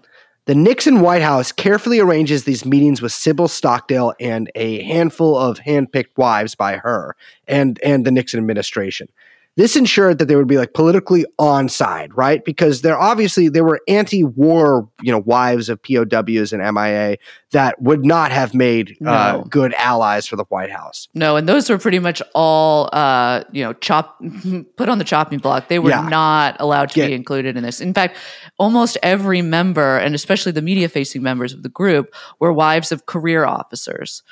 [0.44, 5.58] The Nixon White House carefully arranges these meetings with Sybil Stockdale and a handful of
[5.60, 7.16] handpicked wives by her
[7.48, 9.08] and and the Nixon administration.
[9.54, 12.42] This ensured that they would be like politically on side, right?
[12.42, 17.18] Because they're obviously they were anti-war, you know, wives of POWs and MIA
[17.50, 21.06] that would not have made uh, good allies for the White House.
[21.12, 24.18] No, and those were pretty much all, uh, you know, chop
[24.78, 25.68] put on the chopping block.
[25.68, 26.08] They were Yeah.
[26.08, 27.82] not allowed to Get- be included in this.
[27.82, 28.16] In fact,
[28.58, 33.44] almost every member, and especially the media-facing members of the group, were wives of career
[33.44, 34.22] officers,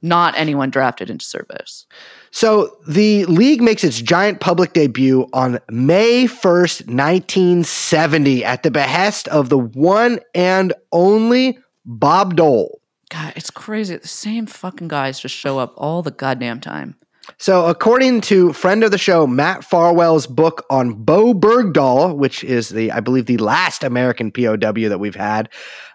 [0.00, 1.86] not anyone drafted into service.
[2.30, 9.26] So the league makes its giant public debut on May 1st, 1970, at the behest
[9.28, 12.80] of the one and only Bob Dole.
[13.10, 13.96] God, it's crazy.
[13.96, 16.94] The same fucking guys just show up all the goddamn time.
[17.38, 22.70] So, according to friend of the show Matt Farwell's book on Bowe Bergdahl, which is
[22.70, 25.48] the, I believe, the last American POW that we've had,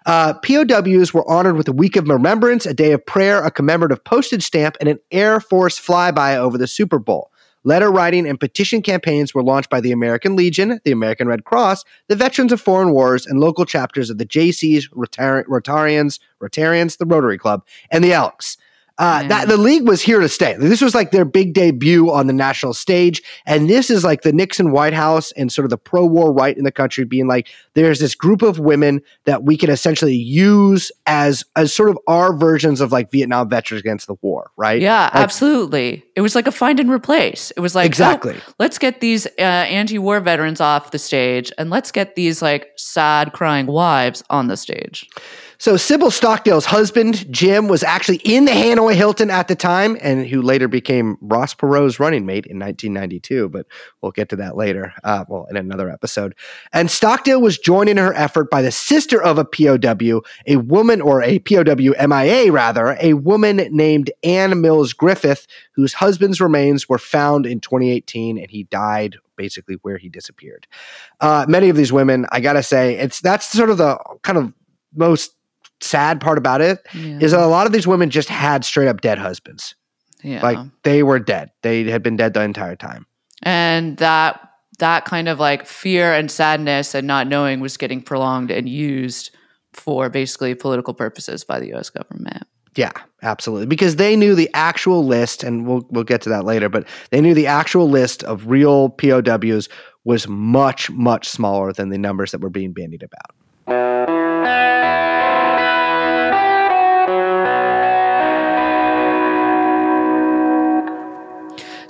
[0.06, 4.02] uh, POWs were honored with a week of remembrance, a day of prayer, a commemorative
[4.04, 7.30] postage stamp, and an Air Force flyby over the Super Bowl.
[7.64, 11.84] Letter writing and petition campaigns were launched by the American Legion, the American Red Cross,
[12.06, 17.06] the Veterans of Foreign Wars, and local chapters of the JCs, Rotar- Rotarians, Rotarians, the
[17.06, 18.56] Rotary Club, and the Elks.
[18.98, 20.54] Uh, that the league was here to stay.
[20.58, 24.32] This was like their big debut on the national stage, and this is like the
[24.32, 28.00] Nixon White House and sort of the pro-war right in the country being like, there's
[28.00, 32.80] this group of women that we can essentially use as as sort of our versions
[32.80, 34.80] of like Vietnam veterans against the war, right?
[34.80, 36.04] Yeah, Like, absolutely.
[36.14, 37.50] It was like a find and replace.
[37.50, 38.36] It was like oh, Exactly.
[38.58, 43.32] let's get these uh, anti-war veterans off the stage, and let's get these like sad,
[43.32, 45.08] crying wives on the stage.
[45.58, 50.26] So Sybil Stockdale's husband, Jim, was actually in the Hanoi Hilton at the time, and
[50.26, 53.48] who later became Ross Perot's running mate in 1992.
[53.48, 53.66] But
[54.00, 56.34] we'll get to that later, uh, well, in another episode.
[56.72, 61.00] And Stockdale was joined in her effort by the sister of a POW, a woman,
[61.00, 66.98] or a POW MIA rather, a woman named Ann Mills Griffith, whose husband's remains were
[66.98, 70.66] found in 2018, and he died basically where he disappeared.
[71.20, 74.52] Uh, many of these women, I gotta say, it's that's sort of the kind of
[74.94, 75.35] most
[75.80, 77.18] sad part about it Yeah.
[77.20, 79.74] is that a lot of these women just had straight up dead husbands.
[80.22, 80.42] yeah.
[80.42, 81.50] Like they were dead.
[81.62, 83.06] They had been dead the entire time.
[83.42, 84.40] and that
[84.78, 89.30] that kind of like fear and sadness and not knowing was getting prolonged and used
[89.72, 91.88] for basically political purposes by the U.S.
[91.90, 92.42] government.
[92.74, 93.66] Yeah, absolutely.
[93.66, 97.22] Because they knew the actual list, and we'll we'll get to that later, but they
[97.22, 99.68] knew the actual list of real POWs
[100.04, 105.05] was much, much smaller than the numbers that were being bandied about.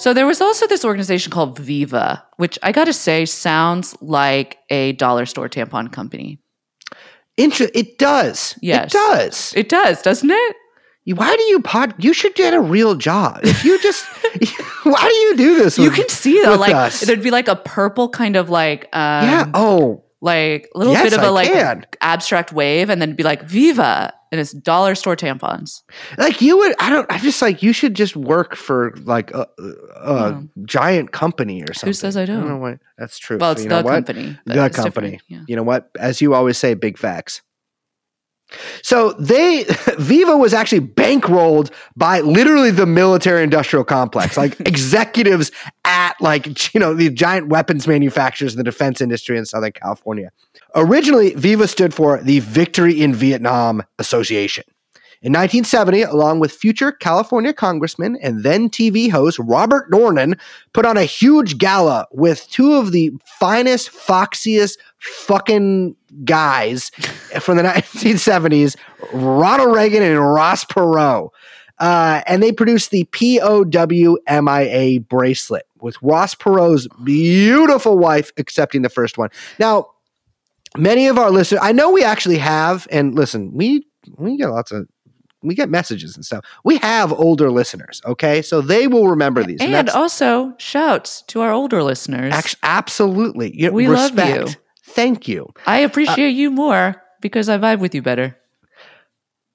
[0.06, 4.56] So there was also this organization called Viva, which I got to say sounds like
[4.70, 6.38] a dollar store tampon company.
[7.36, 8.56] Inter- it does.
[8.62, 8.84] Yes.
[8.84, 9.52] It does.
[9.56, 10.56] It does, doesn't it?
[11.06, 11.92] Why do you pod?
[11.98, 13.40] You should get a real job.
[13.42, 14.04] If you just,
[14.84, 15.76] why do you do this?
[15.76, 17.00] You with- can see though, like us?
[17.00, 19.50] there'd be like a purple kind of like um, yeah.
[19.54, 21.86] Oh, like a little Yes, bit of I a like can.
[22.02, 25.82] abstract wave, and then be like Viva, and it's dollar store tampons.
[26.18, 26.74] like you would.
[26.78, 27.06] I don't.
[27.10, 29.46] I'm just like you should just work for like a,
[29.96, 30.46] a hmm.
[30.64, 31.88] giant company or something.
[31.88, 32.46] Who says I don't?
[32.46, 32.78] know what.
[32.98, 33.38] That's true.
[33.38, 34.38] Well, So it's the company.
[34.44, 35.20] the company.
[35.28, 35.42] Yeah.
[35.46, 35.90] You know what?
[35.98, 37.40] As you always say, big facts.
[38.82, 39.64] So they
[39.98, 45.50] Viva was actually bankrolled by literally the military industrial complex, like executives
[45.84, 50.30] at like you know the giant weapons manufacturers in the defense industry in Southern California.
[50.74, 54.64] Originally, Viva stood for the Victory in Vietnam Association.
[55.22, 60.38] In 1970, along with future California Congressman and then TV host Robert Dornan,
[60.72, 66.90] put on a huge gala with two of the finest, foxiest fucking guys
[67.40, 68.76] from the 1970s,
[69.12, 71.30] Ronald Reagan and Ross Perot.
[71.78, 79.18] Uh, and they produced the POWMIA bracelet with Ross Perot's beautiful wife accepting the first
[79.18, 79.28] one.
[79.58, 79.90] Now,
[80.76, 83.86] many of our listeners, I know we actually have, and listen, we
[84.16, 84.88] we get lots of
[85.42, 86.44] we get messages and stuff.
[86.64, 89.60] We have older listeners, okay, so they will remember these.
[89.60, 92.32] And that's also shouts to our older listeners.
[92.34, 94.46] act- absolutely, You- We love you.
[94.84, 95.48] Thank you.
[95.66, 98.36] I appreciate you more because I vibe with you better.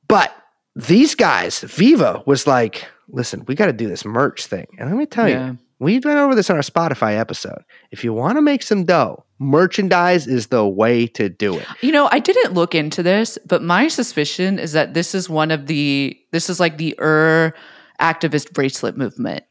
[0.08, 0.34] But
[0.76, 4.68] these guys, Viva was like, listen, we got to do this merch thing.
[4.78, 5.52] And let me tell Yeah.
[5.52, 7.64] you, we've been over this on our Spotify episode.
[7.90, 11.66] If you want to make some dough, merchandise is the way to do it.
[11.82, 15.52] You know, I didn't look into this, but my suspicion is that this is one
[15.52, 17.54] of the this is like the er
[18.00, 19.44] activist bracelet movement.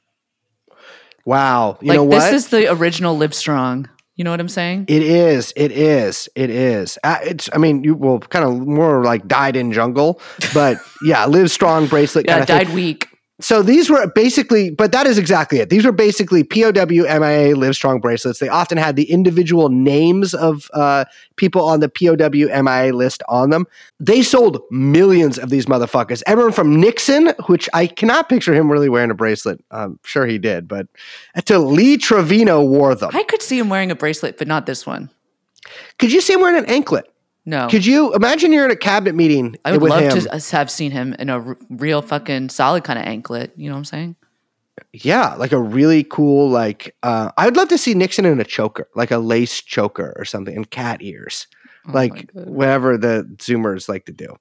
[1.26, 1.78] Wow.
[1.82, 2.20] You like know what?
[2.20, 3.88] this is the original Live Strong.
[4.16, 4.84] You know what I'm saying?
[4.88, 5.52] It is.
[5.56, 6.28] It is.
[6.34, 6.98] It is.
[7.02, 7.48] Uh, it's.
[7.54, 10.20] I mean, you will kind of more like died in jungle,
[10.52, 12.26] but yeah, live strong bracelet.
[12.26, 12.66] yeah, kind of thing.
[12.66, 13.08] died weak.
[13.40, 15.70] So these were basically, but that is exactly it.
[15.70, 18.38] These were basically POW, MIA, Live Strong bracelets.
[18.38, 21.04] They often had the individual names of uh,
[21.36, 23.66] people on the POW, MIA list on them.
[23.98, 26.22] They sold millions of these motherfuckers.
[26.26, 29.62] Everyone from Nixon, which I cannot picture him really wearing a bracelet.
[29.70, 30.86] I'm sure he did, but
[31.46, 33.10] to Lee Trevino wore them.
[33.14, 35.10] I could see him wearing a bracelet, but not this one.
[35.98, 37.06] Could you see him wearing an anklet?
[37.50, 37.66] No.
[37.68, 40.20] Could you imagine you're in a cabinet meeting I would love him?
[40.20, 43.52] to have seen him in a r- real fucking solid kind of anklet.
[43.56, 44.16] You know what I'm saying?
[44.92, 48.44] Yeah, like a really cool, like uh, I would love to see Nixon in a
[48.44, 51.48] choker, like a lace choker or something, and cat ears,
[51.88, 54.36] Oh like whatever the Zoomers like to do.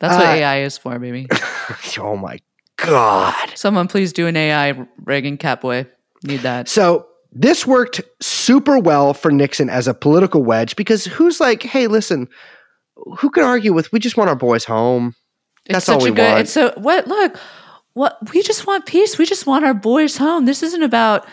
[0.00, 1.28] That's what Uh, AI is for, baby.
[2.00, 2.40] oh my
[2.76, 3.52] God.
[3.54, 5.88] Someone please do an AI Reagan Catboy.
[6.24, 6.68] Need that.
[6.68, 11.86] So this worked super well for Nixon as a political wedge because who's like, hey,
[11.86, 12.28] listen,
[13.18, 15.14] who can argue with we just want our boys home?
[15.66, 16.28] That's it's all such we a good.
[16.28, 16.40] want.
[16.40, 17.06] It's so what?
[17.06, 17.38] Look,
[17.94, 19.18] what we just want peace.
[19.18, 20.44] We just want our boys home.
[20.44, 21.26] This isn't about.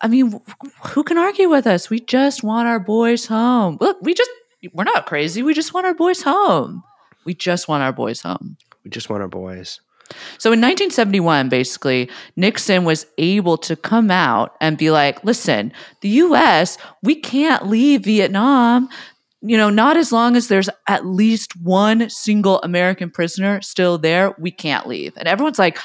[0.00, 0.40] I mean,
[0.86, 1.90] who can argue with us?
[1.90, 3.76] We just want our boys home.
[3.80, 4.30] Look, we just
[4.72, 5.42] we're not crazy.
[5.42, 6.82] We just want our boys home.
[7.24, 8.56] We just want our boys home.
[8.82, 9.80] We just want our boys.
[10.38, 16.08] So in 1971, basically, Nixon was able to come out and be like, listen, the
[16.08, 18.88] US, we can't leave Vietnam.
[19.40, 24.34] You know, not as long as there's at least one single American prisoner still there,
[24.38, 25.12] we can't leave.
[25.16, 25.78] And everyone's like,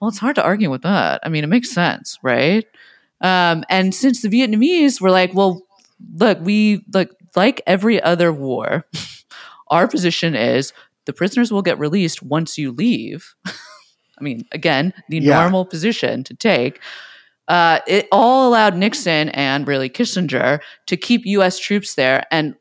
[0.00, 1.20] well, it's hard to argue with that.
[1.22, 2.66] I mean, it makes sense, right?
[3.20, 5.62] Um, and since the Vietnamese were like, well,
[6.14, 8.84] look, we look like every other war,
[9.68, 10.72] our position is
[11.06, 13.34] the prisoners will get released once you leave.
[13.46, 15.40] I mean, again, the Yeah.
[15.40, 16.80] normal position to take.
[17.48, 21.58] Uh, it all allowed Nixon and really Kissinger to keep U.S.
[21.58, 22.54] troops there and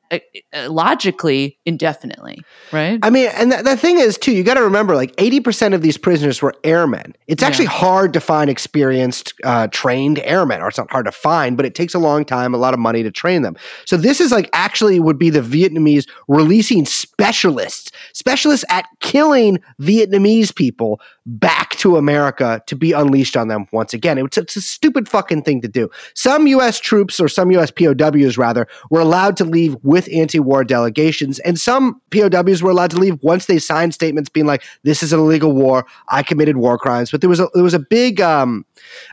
[0.68, 2.41] logically indefinitely,
[2.72, 2.99] right?
[3.01, 5.82] I mean, and the, the thing is, too, you got to remember like 80% of
[5.82, 7.16] these prisoners were airmen.
[7.28, 11.55] It's actually hard to find experienced, uh, trained airmen, or it's not hard to find,
[11.55, 13.55] but it takes a long time, a lot of money to train them.
[13.86, 20.53] So this is like actually would be the Vietnamese releasing specialists, specialists at killing Vietnamese
[20.53, 24.18] people back to America to be unleashed on them once again.
[24.18, 25.89] It's, it's a stupid fucking thing to do.
[26.16, 26.80] Some U.S.
[26.80, 27.72] troops or some U.S.
[27.72, 32.97] POWs rather were allowed to leave with anti-war delegations, and some POWs were allowed to
[32.97, 35.86] leave once they signed statements being like, "This is an illegal war.
[36.10, 38.66] I committed war crimes." But there was a there was a big um,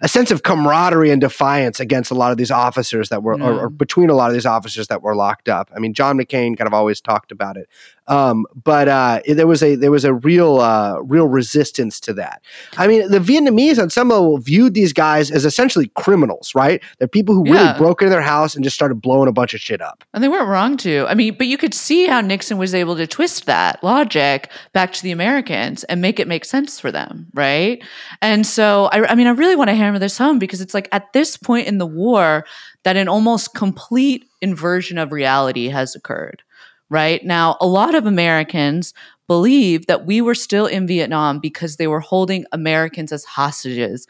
[0.03, 3.61] a sense of camaraderie and defiance against a lot of these officers that were, or,
[3.61, 5.71] or between a lot of these officers that were locked up.
[5.75, 7.69] I mean, John McCain kind of always talked about it.
[8.09, 12.43] Um, but uh, there was a there was a real uh, real resistance to that.
[12.77, 16.83] I mean, the Vietnamese on some level viewed these guys as essentially criminals, right?
[16.99, 17.77] They're people who really Yeah.
[17.79, 20.05] broke into their house and just started blowing a bunch of shit up.
[20.15, 21.05] And they weren't wrong to.
[21.09, 24.93] I mean, but you could see how Nixon was able to twist that logic back
[24.95, 27.83] to the Americans and make it make sense for them, right?
[28.23, 30.89] And so, I, I mean, I really want to hammer this home because it's like
[30.93, 32.45] at this point in the war
[32.85, 36.43] that an almost complete inversion of reality has occurred,
[36.91, 37.25] right?
[37.25, 38.95] Now, a lot of Americans
[39.27, 44.07] believe that we were still in Vietnam because they were holding Americans as hostages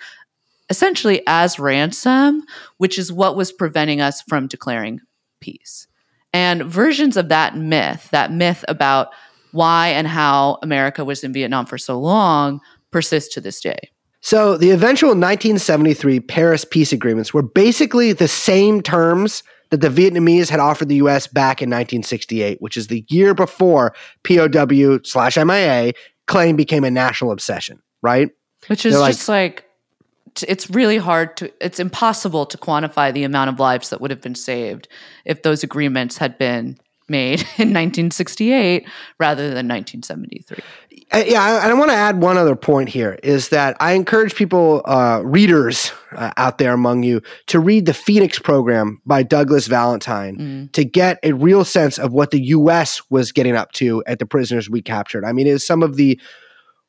[0.71, 2.45] essentially as ransom,
[2.77, 5.01] which is what was preventing us from declaring
[5.41, 5.87] peace.
[6.33, 9.09] And versions of that myth, that myth about
[9.53, 12.61] why and how America was in Vietnam for so long,
[12.91, 13.91] persist to this day.
[14.21, 20.49] So the eventual 1973 Paris peace agreements were basically the same terms that the Vietnamese
[20.49, 21.27] had offered the U.S.
[21.27, 23.95] back in 1968, which is the year before
[24.25, 25.93] POW slash MIA
[26.27, 28.31] claim became a national obsession, right?
[28.69, 29.65] Which is like- just like,
[30.47, 34.21] it's really hard to, it's impossible to quantify the amount of lives that would have
[34.21, 34.87] been saved
[35.25, 36.79] if those agreements had been
[37.09, 38.87] made in 1968
[39.19, 40.59] rather than 1973.
[41.11, 43.93] Uh, yeah, I- and I want to add one other point here is that I
[43.93, 49.23] encourage people, uh, readers uh, out there among you, to read the Phoenix program by
[49.23, 53.01] Douglas Valentine to get a real sense of what the U.S.
[53.11, 55.25] was getting up to at the prisoners we captured.
[55.25, 56.21] I mean, it is some of the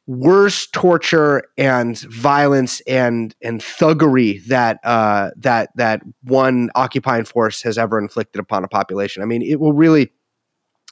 [0.09, 7.77] worst torture and violence and and thuggery that uh, that that one occupying force has
[7.77, 9.21] ever inflicted upon a population.
[9.21, 10.11] I mean, it will really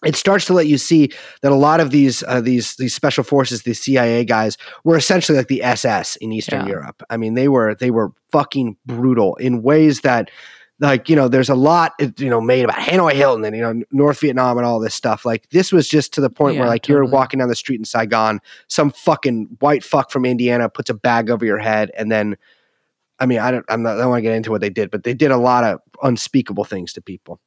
[0.06, 1.10] it starts to let you see
[1.42, 5.36] that a lot of these uh, these these special forces, these CIA guys, were essentially
[5.36, 6.74] like the SS in Eastern Yeah.
[6.74, 7.02] Europe.
[7.10, 10.30] I mean, they were they were fucking brutal in ways that,
[10.80, 13.84] like you know, there's a lot you know made about Hanoi Hilton and you know
[13.92, 15.26] North Vietnam and all this stuff.
[15.26, 17.80] Like this was just to the point where Yeah, like you're walking down the street
[17.80, 22.12] in Saigon, some fucking white fuck from Indiana puts a bag over your head, and
[22.12, 22.38] then.
[23.20, 23.66] I mean, I don't.
[23.68, 23.98] I'm not.
[23.98, 25.80] I don't want to get into what they did, but they did a lot of
[26.04, 27.42] unspeakable things to people.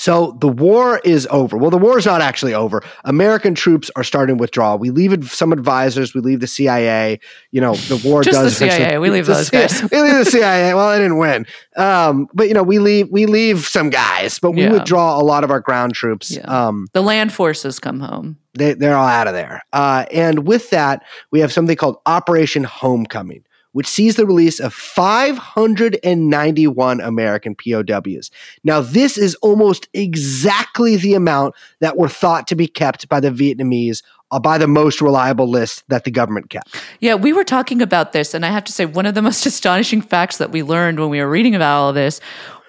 [0.00, 1.58] So the war is over.
[1.58, 2.82] Well, the war is not actually over.
[3.04, 4.74] American troops are starting to withdraw.
[4.76, 6.14] We leave some advisors.
[6.14, 7.20] We leave the CIA.
[7.50, 8.98] You know, the war Just the does eventually- CIA.
[8.98, 9.90] We leave The those CIA guys.
[9.90, 10.72] we leave the CIA.
[10.72, 11.46] Well, I didn't win.
[11.76, 14.72] Um, but you know, we leave we leave some guys, but we Yeah.
[14.72, 16.30] withdraw a lot of our ground troops.
[16.30, 16.44] Yeah.
[16.68, 18.38] Um, The land forces come home.
[18.54, 19.60] they, they're all out of there.
[19.74, 24.74] Uh, and with that, we have something called Operation Homecoming, which sees the release of
[24.74, 28.30] 591 American POWs.
[28.64, 33.30] Now, this is almost exactly the amount that were thought to be kept by the
[33.30, 36.76] Vietnamese uh, by the most reliable list that the government kept.
[37.00, 39.46] Yeah, we were talking about this, and I have to say, one of the most
[39.46, 42.20] astonishing facts that we learned when we were reading about all of this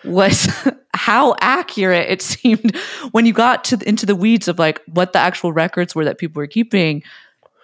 [0.03, 0.49] was
[0.93, 2.75] how accurate it seemed
[3.11, 6.17] when you got to into the weeds of like what the actual records were that
[6.17, 7.03] people were keeping.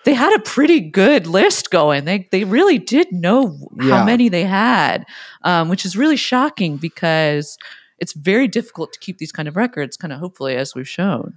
[0.07, 2.05] They had a pretty good list going.
[2.05, 3.97] They they really did know Yeah.
[3.97, 5.05] how many they had,
[5.43, 7.57] um, which is really shocking because
[7.99, 9.97] it's very difficult to keep these kind of records.
[9.97, 11.33] Kind of hopefully, as we've shown.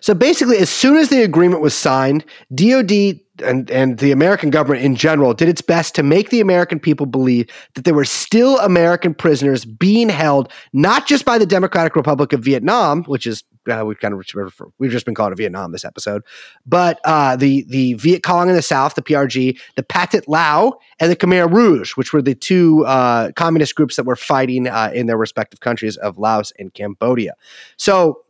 [0.00, 4.84] So basically, as soon as the agreement was signed, DOD and, and the American government
[4.84, 8.58] in general did its best to make the American people believe that there were still
[8.58, 13.84] American prisoners being held, not just by the Democratic Republic of Vietnam, which is uh,
[13.84, 16.22] we've kind of we've just been calling it Vietnam this episode,
[16.66, 21.10] but uh, the the Viet Cong in the South, the PRG, the Pathet Lao, and
[21.10, 25.06] the Khmer Rouge, which were the two uh, communist groups that were fighting uh, in
[25.06, 27.34] their respective countries of Laos and Cambodia.
[27.76, 28.22] So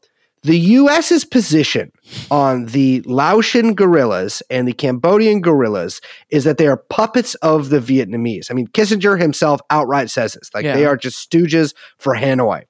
[0.43, 1.93] the U.S.'s position
[2.31, 7.79] on the Laotian guerrillas and the Cambodian guerrillas is that they are puppets of the
[7.79, 8.51] Vietnamese.
[8.51, 12.65] I mean, Kissinger himself outright says this like they are just stooges for Hanoi.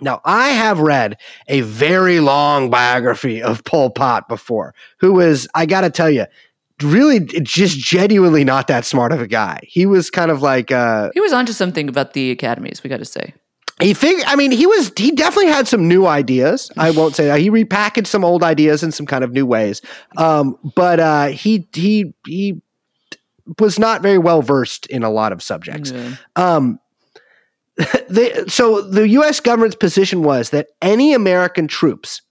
[0.00, 1.16] Now, I have read
[1.48, 6.26] a very long biography of Pol Pot before, who was, I got to tell you,
[6.82, 9.60] really just genuinely not that smart of a guy.
[9.64, 12.82] He was kind of like, uh, He was onto something about the academies.
[12.82, 13.34] We got to say.
[13.80, 14.90] he fig- I mean, he was.
[14.96, 16.70] He definitely had some new ideas.
[16.76, 19.80] I won't say that he repackaged some old ideas in some kind of new ways.
[20.16, 22.60] Um, but uh, he he he
[23.58, 25.90] was not very well versed in a lot of subjects.
[25.90, 26.14] Yeah.
[26.36, 26.78] Um,
[28.48, 29.40] so the U.S.
[29.40, 32.22] government's position was that any American troops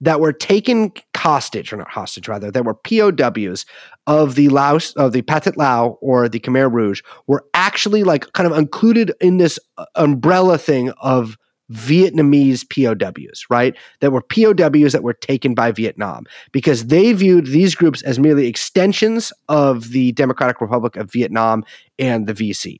[0.00, 3.64] that were taken hostage, or not hostage, rather, that were POWs
[4.06, 8.50] of the Laos, of the Pathet Lao or the Khmer Rouge, were actually like kind
[8.50, 11.36] of included in this uh, umbrella thing of
[11.72, 13.74] Vietnamese POWs, right?
[14.00, 18.46] That were POWs that were taken by Vietnam because they viewed these groups as merely
[18.46, 21.64] extensions of the Democratic Republic of Vietnam
[21.98, 22.78] and the VC.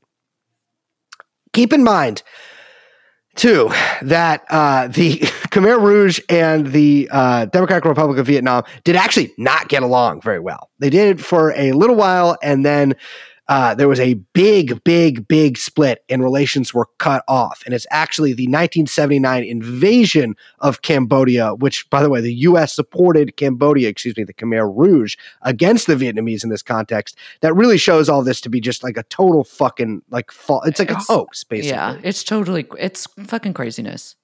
[1.55, 2.21] Keep in mind,
[3.37, 5.19] too, that uh, the
[5.51, 10.41] Khmer Rouge and the uh, Democratic Republic of Vietnam did actually not get along very
[10.41, 10.69] well.
[10.79, 12.93] They did for a little while, and then
[13.47, 17.61] uh, there was a big, big, big split, and relations were cut off.
[17.65, 22.73] And it's actually the 1979 invasion of Cambodia, which, by the way, the U.S.
[22.73, 27.17] supported Cambodia, excuse me, the Khmer Rouge against the Vietnamese in this context.
[27.41, 30.79] That really shows all this to be just like a total fucking like fa- It's
[30.79, 31.69] like It's- a hoax, basically.
[31.69, 34.15] Yeah, it's totally it's fucking craziness.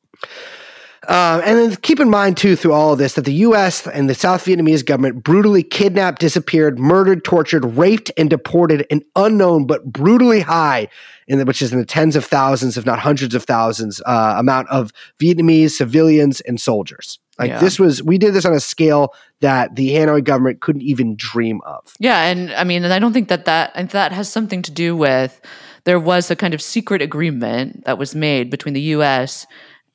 [1.08, 3.88] Um, and then keep in mind too, through all of this, that the U.S.
[3.88, 9.66] and the South Vietnamese government brutally kidnapped, disappeared, murdered, tortured, raped, and deported an unknown
[9.66, 10.88] but brutally high,
[11.28, 14.36] in the, which is in the tens of thousands, if not hundreds of thousands, uh,
[14.38, 17.18] amount of Vietnamese civilians and soldiers.
[17.39, 17.60] Like Yeah.
[17.60, 21.62] this was, we did this on a scale that the Hanoi government couldn't even dream
[21.66, 21.95] of.
[21.99, 24.72] Yeah, and I mean, and I don't think that that and that has something to
[24.72, 25.41] do with
[25.86, 29.47] there was a kind of secret agreement that was made between the U.S.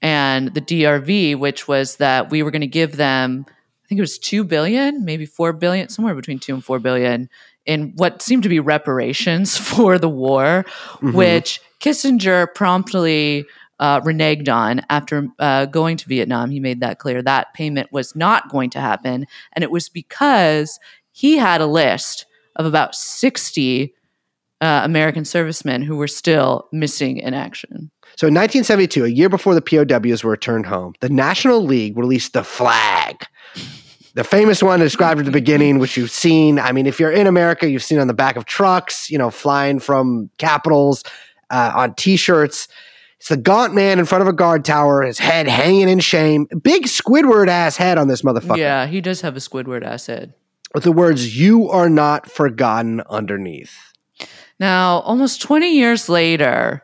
[0.07, 4.03] and the DRV, which was that we were going to give them, I think it
[4.03, 7.29] was two billion, maybe four billion, somewhere between two and four billion,
[7.65, 10.65] in what seemed to be reparations for the war,
[11.03, 13.45] which Kissinger promptly.
[13.79, 16.51] Uh, reneged on after uh, going to Vietnam.
[16.51, 17.21] He made that clear.
[17.21, 19.27] That payment was not going to happen.
[19.53, 20.81] And it was because
[21.13, 22.25] he had a list
[22.57, 23.95] of about 60
[24.63, 27.91] uh, American servicemen who were still missing in action.
[28.17, 32.33] So in 1972, a year before the POWs were returned home, the National League released
[32.33, 33.27] the flag.
[34.15, 36.59] The famous one described at the beginning, which you've seen.
[36.59, 39.29] I mean, if you're in America, you've seen on the back of trucks, you know,
[39.29, 41.05] flying from capitals
[41.51, 42.69] uh, on T-shirts.
[43.19, 46.47] It's the gaunt man in front of a guard tower, his head hanging in shame.
[46.63, 48.57] Big Squidward ass head on this motherfucker.
[48.57, 50.33] Yeah, he does have a Squidward ass head.
[50.75, 53.77] With the words, you are not forgotten underneath.
[54.59, 56.83] Now, almost 20 years later,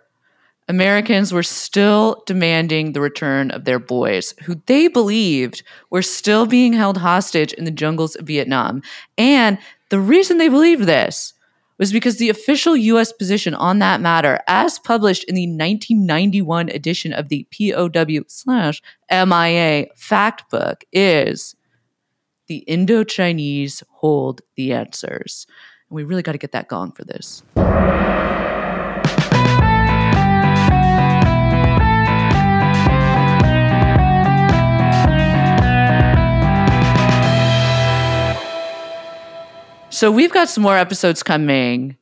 [0.72, 6.72] Americans were still demanding the return of their boys, who they believed were still being
[6.72, 8.80] held hostage in the jungles of Vietnam.
[9.18, 9.58] And
[9.90, 11.34] the reason they believed this
[11.76, 17.12] was because the official US position on that matter, as published in the 1991 edition
[17.12, 21.54] of the POW slash MIA fact book, is
[22.46, 25.46] the Indo Chinese hold the answers.
[25.90, 27.42] And we really got to get that gong for this.
[40.02, 41.96] So we've got some more episodes coming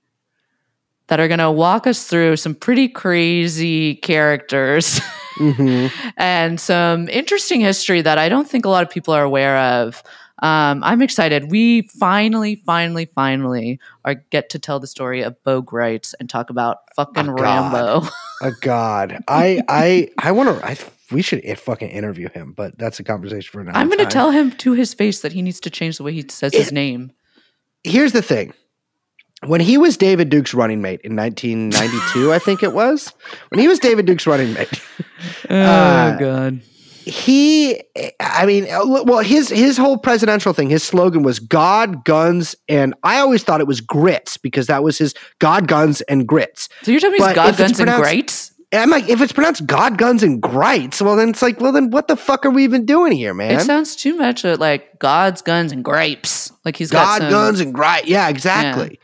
[1.09, 5.03] that are going to walk us through some pretty crazy characters
[6.17, 10.03] and some interesting history that I don't think a lot of people are aware of.
[10.43, 11.51] Um, I'm excited.
[11.51, 16.49] We finally, finally, finally are get to tell the story of Bo Gritz and talk
[16.49, 17.39] about fucking God.
[17.39, 18.09] Rambo.
[18.43, 20.67] Oh God, I I I want to.
[20.67, 20.79] I
[21.11, 23.77] we should fucking interview him, but that's a conversation for another.
[23.77, 26.15] I'm going to tell him to his face that he needs to change the way
[26.15, 27.13] he says his name.
[27.85, 28.53] Here's the thing.
[29.47, 33.13] When he was David Duke's running mate in 1992, I think it was,
[33.49, 34.83] when he was David Duke's running mate,
[35.51, 36.61] Oh Uh, god.
[37.07, 37.81] he
[38.21, 43.19] i mean well his his whole presidential thing his slogan was god guns and i
[43.19, 47.01] always thought it was grits because that was his god guns and grits So you're
[47.01, 48.50] telling me God Guns and Greats?
[48.73, 51.73] And i'm like if it's pronounced god guns and grites well then it's like well
[51.73, 53.53] then what the fuck are we even doing here man?
[53.53, 56.53] It sounds too much uh, like God's guns and grapes.
[56.65, 58.99] Like he's got god some, guns and grite yeah exactly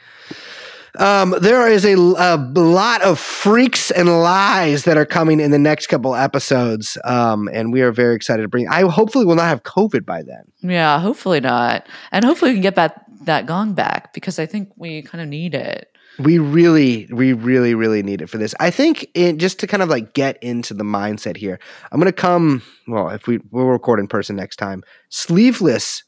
[0.98, 5.58] Um, there is a, a lot of freaks and lies that are coming in the
[5.58, 8.66] next couple episodes, um, and we are very excited to bring.
[8.68, 10.50] I hopefully will not have COVID by then.
[10.62, 11.86] Yeah, hopefully not.
[12.12, 15.28] And hopefully we can get that that gong back because I think we kind of
[15.28, 15.94] need it.
[16.18, 18.54] We really, we really, really need it for this.
[18.58, 21.58] I think it, just to kind of like get into the mindset here,
[21.92, 22.62] I'm gonna come.
[22.88, 26.04] Well, if we we'll record in person next time, sleeveless,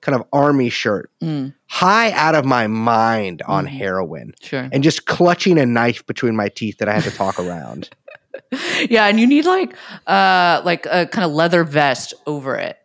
[0.00, 3.68] kind of army shirt, Mm, high out of my mind on Mhm.
[3.70, 4.68] heroin, sure.
[4.72, 7.90] and just clutching a knife between my teeth that I had to talk around.
[8.90, 9.74] Yeah, and you need like
[10.08, 12.76] uh like a kind of leather vest over it.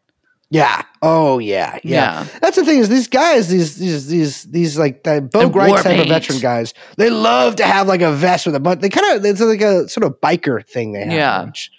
[0.51, 0.83] Yeah.
[1.01, 1.79] Oh yeah.
[1.83, 2.23] Yeah.
[2.23, 2.27] Yeah.
[2.41, 5.69] That's the thing is these guys, these these these these like the Bo And Grites
[5.69, 8.81] war type of veteran guys, they love to have like a vest with a bunch.
[8.81, 11.13] They kind of it's like a sort of biker thing they have.
[11.13, 11.45] Yeah.
[11.45, 11.71] which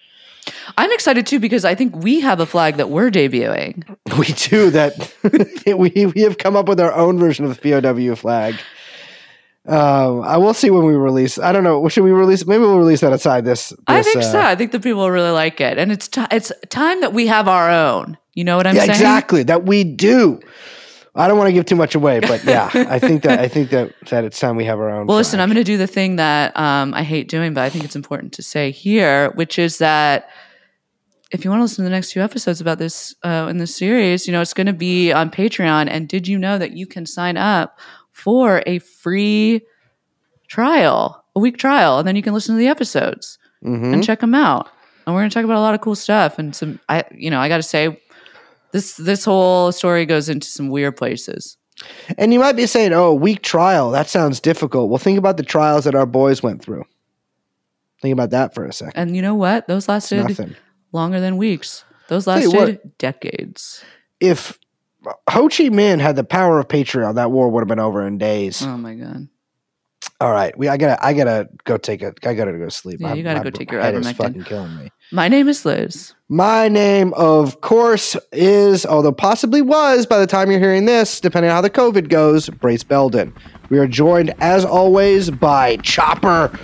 [0.78, 3.96] I'm excited too because I think we have a flag that we're debuting.
[4.18, 5.14] We do that.
[5.78, 8.56] we we have come up with our own version of the POW flag.
[9.66, 11.38] Um, I will see when we release.
[11.38, 11.86] I don't know.
[11.88, 12.44] Should we release?
[12.46, 13.72] Maybe we'll release that outside this.
[13.86, 14.40] I think uh, so.
[14.40, 17.46] I think the people really like it, and it's ti it's time that we have
[17.46, 18.18] our own.
[18.34, 18.90] You know what I'm yeah, saying?
[18.92, 19.42] exactly.
[19.42, 20.40] That we do.
[21.14, 23.70] I don't want to give too much away, but yeah, I think that I think
[23.70, 25.06] that that it's time we have our own.
[25.08, 25.40] Well, listen.
[25.40, 27.96] I'm going to do the thing that um, I hate doing, but I think it's
[27.96, 30.30] important to say here, which is that
[31.32, 33.74] if you want to listen to the next few episodes about this uh, in this
[33.74, 35.88] series, you know, it's going to be on Patreon.
[35.90, 37.78] And did you know that you can sign up
[38.12, 39.62] for a free
[40.48, 43.94] trial, a week trial, and then you can listen to the episodes Mhm.
[43.94, 44.68] and check them out.
[45.06, 46.78] And we're going to talk about a lot of cool stuff and some.
[46.88, 48.00] I, you know, I got to say,
[48.72, 51.56] this this whole story goes into some weird places.
[52.18, 53.90] And you might be saying, "Oh, week trial.
[53.90, 56.84] That sounds difficult." Well, think about the trials that our boys went through.
[58.02, 59.00] Think about that for a second.
[59.00, 59.66] And you know what?
[59.66, 60.56] Those lasted nothing.
[60.92, 61.84] longer than weeks.
[62.08, 63.82] Those lasted decades.
[64.20, 64.58] If
[65.30, 68.18] Ho Chi Minh had the power of Patreon, that war would have been over in
[68.18, 68.62] days.
[68.62, 69.28] Oh my god.
[70.20, 73.00] All right, we I gotta I gotta go take a I gotta go sleep.
[73.00, 74.16] Yeah, My- you gotta my go take your ivermectin.
[74.16, 74.90] fucking killing me.
[75.12, 76.14] My name is Liz.
[76.28, 81.50] My name, of course, is, although possibly was by the time you're hearing this, depending
[81.50, 83.34] on how the COVID goes, Brace Belden.
[83.70, 86.56] We are joined, as always, by Chopper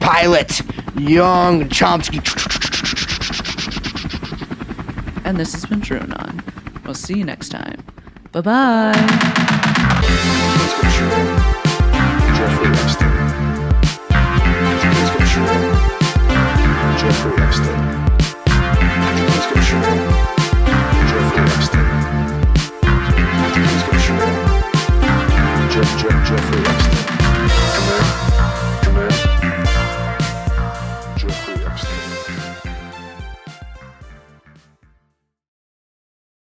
[0.00, 0.60] Pilot
[0.96, 2.18] Young Chomsky.
[5.24, 6.42] And this has been True Anon.
[6.84, 7.84] We'll see you next time.
[8.32, 8.92] Bye bye.
[16.98, 17.83] Jeffrey Epstein.
[26.44, 26.83] free.